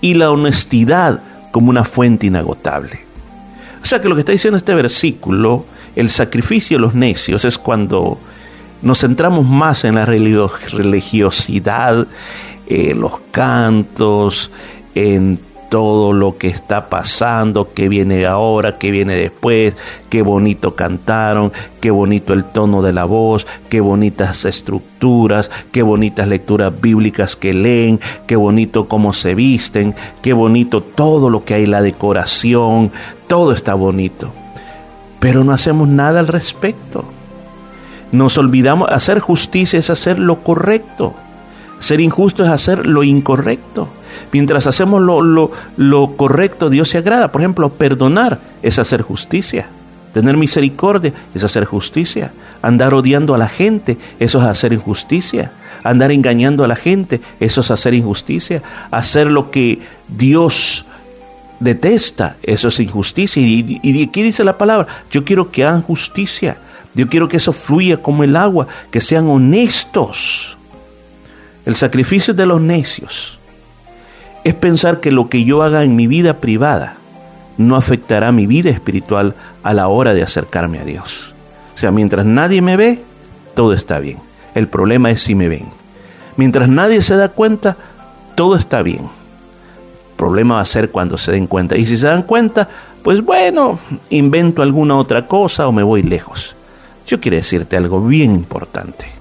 [0.00, 1.20] y la honestidad
[1.50, 3.09] como una fuente inagotable.
[3.82, 5.66] O sea que lo que está diciendo este versículo,
[5.96, 8.18] el sacrificio de los necios es cuando
[8.82, 12.06] nos centramos más en la religiosidad,
[12.66, 14.50] en los cantos,
[14.94, 15.40] en
[15.70, 19.76] todo lo que está pasando, qué viene ahora, qué viene después,
[20.10, 26.26] qué bonito cantaron, qué bonito el tono de la voz, qué bonitas estructuras, qué bonitas
[26.26, 31.66] lecturas bíblicas que leen, qué bonito cómo se visten, qué bonito todo lo que hay,
[31.66, 32.90] la decoración,
[33.28, 34.32] todo está bonito.
[35.20, 37.04] Pero no hacemos nada al respecto.
[38.10, 41.14] Nos olvidamos, hacer justicia es hacer lo correcto.
[41.80, 43.88] Ser injusto es hacer lo incorrecto.
[44.32, 47.32] Mientras hacemos lo, lo, lo, correcto, Dios se agrada.
[47.32, 49.66] Por ejemplo, perdonar es hacer justicia.
[50.12, 52.32] Tener misericordia es hacer justicia.
[52.60, 55.52] Andar odiando a la gente, eso es hacer injusticia.
[55.82, 58.62] andar engañando a la gente, eso es hacer injusticia.
[58.90, 60.84] Hacer lo que Dios
[61.60, 63.40] detesta, eso es injusticia.
[63.40, 66.58] Y, y aquí dice la palabra, yo quiero que hagan justicia,
[66.94, 70.58] yo quiero que eso fluya como el agua, que sean honestos.
[71.66, 73.38] El sacrificio de los necios
[74.44, 76.96] es pensar que lo que yo haga en mi vida privada
[77.58, 81.34] no afectará mi vida espiritual a la hora de acercarme a Dios.
[81.74, 83.02] O sea, mientras nadie me ve,
[83.54, 84.18] todo está bien.
[84.54, 85.66] El problema es si me ven.
[86.36, 87.76] Mientras nadie se da cuenta,
[88.34, 89.00] todo está bien.
[89.00, 91.76] El problema va a ser cuando se den cuenta.
[91.76, 92.68] Y si se dan cuenta,
[93.02, 93.78] pues bueno,
[94.08, 96.56] invento alguna otra cosa o me voy lejos.
[97.06, 99.19] Yo quiero decirte algo bien importante.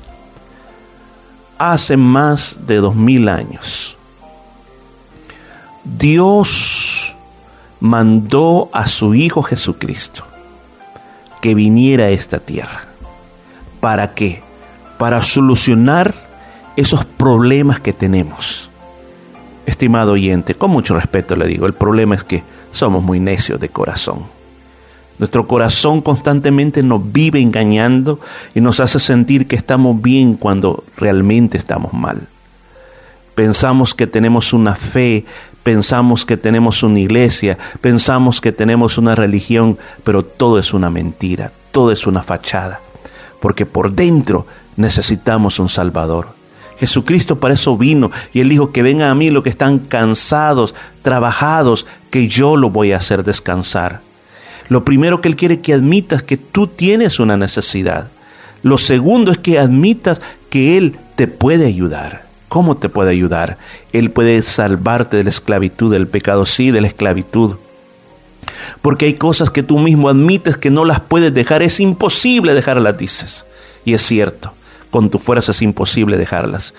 [1.60, 3.98] Hace más de dos mil años,
[5.84, 7.16] Dios
[7.82, 10.24] mandó a su Hijo Jesucristo
[11.42, 12.86] que viniera a esta tierra.
[13.82, 14.42] ¿Para qué?
[14.98, 16.14] Para solucionar
[16.78, 18.70] esos problemas que tenemos.
[19.66, 22.42] Estimado oyente, con mucho respeto le digo, el problema es que
[22.72, 24.39] somos muy necios de corazón.
[25.20, 28.22] Nuestro corazón constantemente nos vive engañando
[28.56, 32.28] y nos hace sentir que estamos bien cuando realmente estamos mal.
[33.36, 35.26] Pensamos que tenemos una fe,
[35.62, 41.52] pensamos que tenemos una iglesia, pensamos que tenemos una religión, pero todo es una mentira,
[41.72, 42.80] todo es una fachada,
[43.42, 44.48] porque por dentro
[44.78, 46.30] necesitamos un Salvador.
[46.80, 50.76] Jesucristo para eso vino y él dijo que vengan a mí los que están cansados,
[51.02, 54.08] trabajados, que yo lo voy a hacer descansar.
[54.70, 58.08] Lo primero que Él quiere que admitas que tú tienes una necesidad.
[58.62, 62.30] Lo segundo es que admitas que Él te puede ayudar.
[62.50, 63.58] ¿Cómo te puede ayudar?
[63.94, 67.58] Él puede salvarte de la esclavitud, del pecado, sí, de la esclavitud.
[68.82, 71.62] Porque hay cosas que tú mismo admites que no las puedes dejar.
[71.62, 73.46] Es imposible dejarlas, dices.
[73.86, 74.54] Y es cierto,
[74.92, 76.74] con tu fuerza es imposible dejarlas.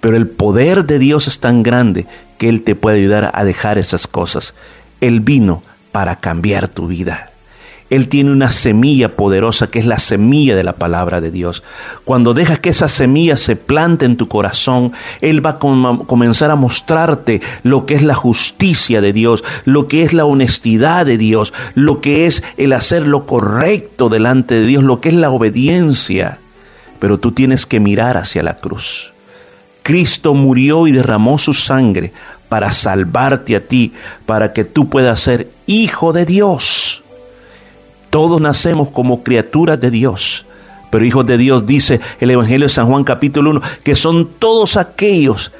[0.00, 2.06] Pero el poder de Dios es tan grande
[2.38, 4.54] que Él te puede ayudar a dejar esas cosas.
[5.00, 7.30] Él vino para cambiar tu vida.
[7.88, 11.62] Él tiene una semilla poderosa que es la semilla de la palabra de Dios.
[12.04, 16.50] Cuando dejas que esa semilla se plante en tu corazón, Él va a com comenzar
[16.50, 21.16] a mostrarte lo que es la justicia de Dios, lo que es la honestidad de
[21.16, 25.30] Dios, lo que es el hacer lo correcto delante de Dios, lo que es la
[25.30, 26.38] obediencia.
[26.98, 29.12] Pero tú tienes que mirar hacia la cruz.
[29.84, 32.12] Cristo murió y derramó su sangre
[32.48, 33.92] para salvarte a ti,
[34.24, 37.04] para que tú puedas ser hijo de Dios.
[38.16, 40.46] Todos nacemos como criaturas de Dios.
[40.90, 44.78] Pero hijos de Dios dice el Evangelio de San Juan capítulo 1 que son todos
[44.78, 45.52] aquellos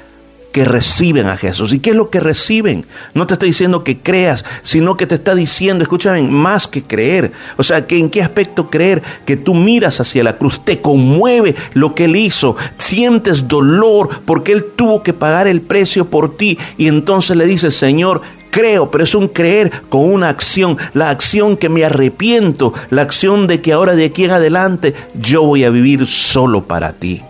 [0.51, 1.71] que reciben a Jesús.
[1.71, 2.87] ¿Y qué es lo que reciben?
[3.13, 7.31] No te está diciendo que creas, sino que te está diciendo, escúchame, más que creer.
[7.57, 11.53] O sea, que en qué aspecto creer que tú miras hacia la cruz, te conmueve
[11.75, 16.57] lo que Él hizo, sientes dolor porque Él tuvo que pagar el precio por ti
[16.75, 21.57] y entonces le dices, Señor, creo, pero es un creer con una acción, la acción
[21.57, 25.69] que me arrepiento, la acción de que ahora de aquí en adelante yo voy a
[25.69, 27.21] vivir solo para ti.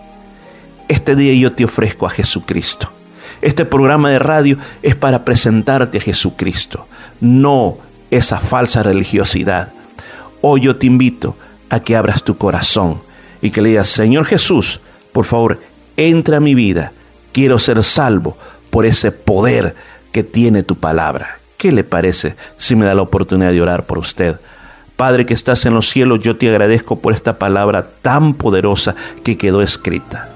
[0.88, 2.90] Este día yo te ofrezco a Jesucristo.
[3.42, 6.88] Este programa de radio es para presentarte a Jesucristo,
[7.20, 7.78] no
[8.10, 9.74] esa falsa religiosidad.
[10.42, 11.36] Hoy yo te invito
[11.70, 13.02] a que abras tu corazón
[13.42, 14.80] y que le digas, Señor Jesús,
[15.12, 15.60] por favor,
[15.98, 16.94] entra a mi vida.
[17.32, 18.38] Quiero ser salvo
[18.70, 19.76] por ese poder
[20.18, 21.38] que tiene tu palabra.
[21.58, 24.38] ¿Qué le parece si me da la oportunidad de orar por usted?
[24.96, 29.38] Padre que estás en los cielos, yo te agradezco por esta palabra tan poderosa que
[29.38, 30.28] quedó escrita.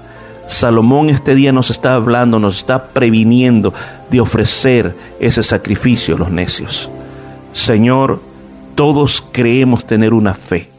[0.46, 3.74] Salomón este día nos está hablando, nos está previniendo
[4.08, 6.88] de ofrecer ese sacrificio a los necios.
[7.52, 8.22] Señor,
[8.76, 10.70] todos creemos tener una fe,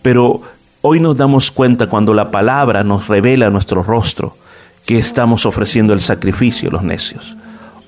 [0.00, 0.40] pero
[0.80, 4.34] hoy nos damos cuenta cuando la palabra nos revela nuestro rostro
[4.86, 7.36] que estamos ofreciendo el sacrificio a los necios.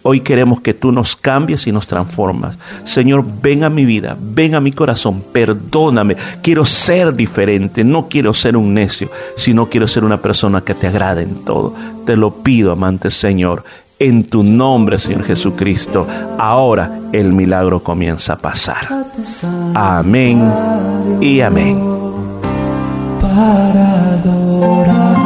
[0.04, 2.58] Hoy queremos que tú nos cambies y nos transformas.
[2.84, 6.16] Señor, ven a mi vida, ven a mi corazón, perdóname.
[6.42, 10.88] Quiero ser diferente, no quiero ser un necio, sino quiero ser una persona que te
[10.88, 11.74] agrade en todo.
[12.04, 13.64] Te lo pido, amante Señor,
[14.00, 16.06] en tu nombre, Señor Jesucristo.
[16.36, 18.88] Ahora el milagro comienza a pasar.
[19.74, 20.52] Amén
[21.20, 21.80] y amén.
[23.20, 25.21] Para adorar.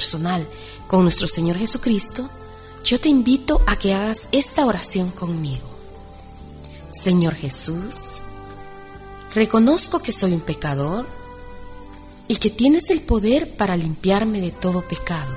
[0.00, 0.46] Personal
[0.86, 2.26] con nuestro Señor Jesucristo,
[2.82, 5.68] yo te invito a que hagas esta oración conmigo.
[6.90, 8.22] Señor Jesús,
[9.34, 11.06] reconozco que soy un pecador
[12.28, 15.34] y que tienes el poder para limpiarme de todo pecado.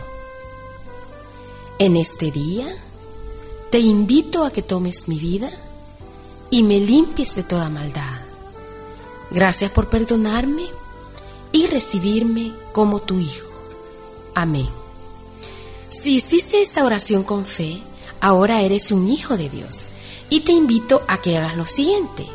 [1.78, 2.66] En este día,
[3.70, 5.52] te invito a que tomes mi vida
[6.52, 8.22] y me limpies de toda maldad.
[9.30, 10.64] Gracias por perdonarme
[11.52, 13.53] y recibirme como tu hijo.
[14.36, 14.70] Amén.
[15.90, 17.82] Si hiciste esta oración con fe,
[18.20, 19.90] ahora eres un hijo de Dios
[20.30, 22.26] y te invito a que hagas lo siguiente.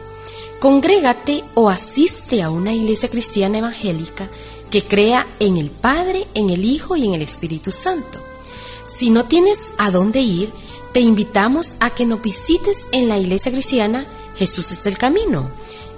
[0.60, 4.28] Congrégate o asiste a una iglesia cristiana evangélica
[4.70, 8.18] que crea en el Padre, en el Hijo y en el Espíritu Santo.
[8.86, 10.50] Si no tienes a dónde ir,
[10.92, 14.06] te invitamos a que nos visites en la iglesia cristiana
[14.38, 15.50] Jesús es el Camino.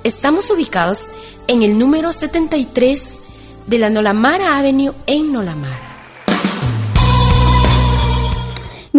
[0.03, 1.09] Estamos ubicados
[1.47, 3.19] en el número 73
[3.67, 5.80] de la Nolamara Avenue en Nolamara.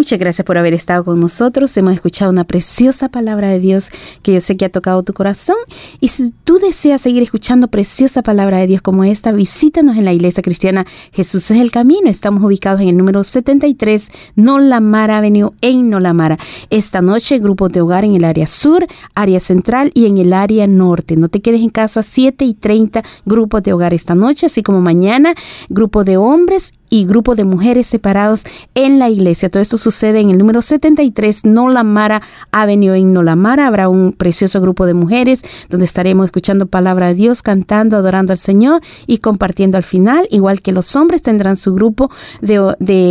[0.02, 1.78] Muchas gracias por haber estado con nosotros.
[1.78, 3.91] Hemos escuchado una preciosa palabra de Dios
[4.23, 5.57] que yo sé que ha tocado tu corazón.
[5.99, 10.11] Y si tú deseas seguir escuchando preciosa palabra de Dios como esta, visítanos en la
[10.11, 12.10] iglesia cristiana Jesús es el Camino.
[12.10, 16.40] Estamos ubicados en el número 73 Nolamara Avenue en Nolamara.
[16.72, 20.65] Esta noche, grupos de hogar en el área sur, área central y en el área
[20.65, 21.15] norte.
[21.15, 24.82] No te quedes en casa, 7 y 30 grupos de hogar esta noche, así como
[24.82, 25.36] mañana,
[25.69, 28.44] grupo de hombres y grupo de mujeres separados
[28.76, 29.50] en la iglesia.
[29.50, 33.66] Todo esto sucede en el número 73 Nolamara Avenue en Nolamara.
[33.66, 38.38] Habrá un precioso grupo de mujeres donde estaremos escuchando palabra de Dios, cantando, adorando al
[38.38, 40.28] Señor y compartiendo al final.
[40.32, 42.12] Igual que los hombres tendrán su grupo
[42.42, 42.60] de,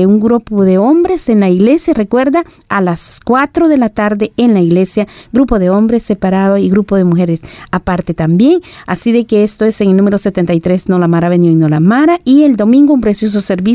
[0.07, 1.95] un grupo de hombres en la iglesia.
[1.95, 6.69] Recuerda, a las 4 de la tarde en la iglesia, grupo de hombres separado y
[6.69, 7.41] grupo de mujeres
[7.71, 8.61] aparte también.
[8.87, 12.21] Así de que esto es en el número 73 Nolamara Avenue en Nolamara.
[12.27, 13.70] Y el domingo un precioso servicio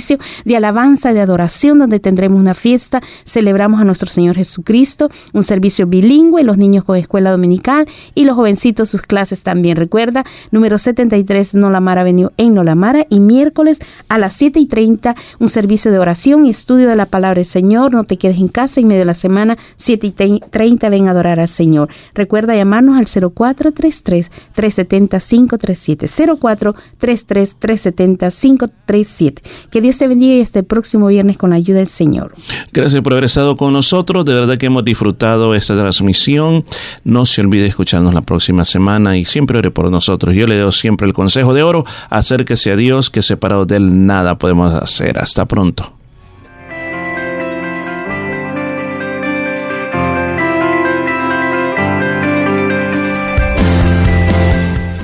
[0.46, 3.02] de alabanza, de adoración, donde tendremos una fiesta.
[3.26, 8.36] Celebramos a nuestro Señor Jesucristo, un servicio bilingüe, los niños con escuela dominical y los
[8.36, 9.76] jovencitos sus clases también.
[9.76, 15.50] Recuerda, número 73 Nolamara Avenue en Nolamara y miércoles a las 7 y 30 un
[15.50, 17.94] servicio de oración y estudio de la palabra del Señor.
[17.94, 21.12] No te quedes en casa en medio de la semana, 7 y 30 ven a
[21.12, 21.90] adorar al Señor.
[22.14, 29.42] Recuerda llamarnos al 0433 370 537 0433 370 537.
[29.70, 32.34] Que Dios te bendiga y hasta el próximo viernes con la ayuda del Señor.
[32.74, 34.26] Gracias por haber estado con nosotros.
[34.26, 36.66] De verdad que hemos disfrutado esta transmisión.
[37.04, 40.36] No se olvide escucharnos la próxima semana y siempre ore por nosotros.
[40.36, 41.86] Yo le doy siempre el consejo de oro.
[42.10, 45.20] Acérquese a Dios, que separado de Él nada podemos hacer.
[45.20, 45.94] Hasta pronto.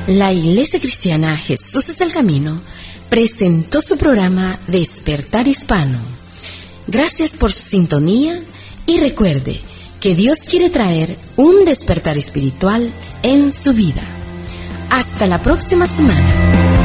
[0.07, 2.59] La Iglesia Cristiana Jesús es el Camino
[3.11, 5.99] presentó su programa Despertar Hispano.
[6.87, 8.41] Gracias por su sintonía
[8.87, 9.59] y recuerde
[9.99, 12.89] que Dios quiere traer un despertar espiritual
[13.21, 14.01] en su vida.
[14.91, 16.80] Hasta la próxima semana.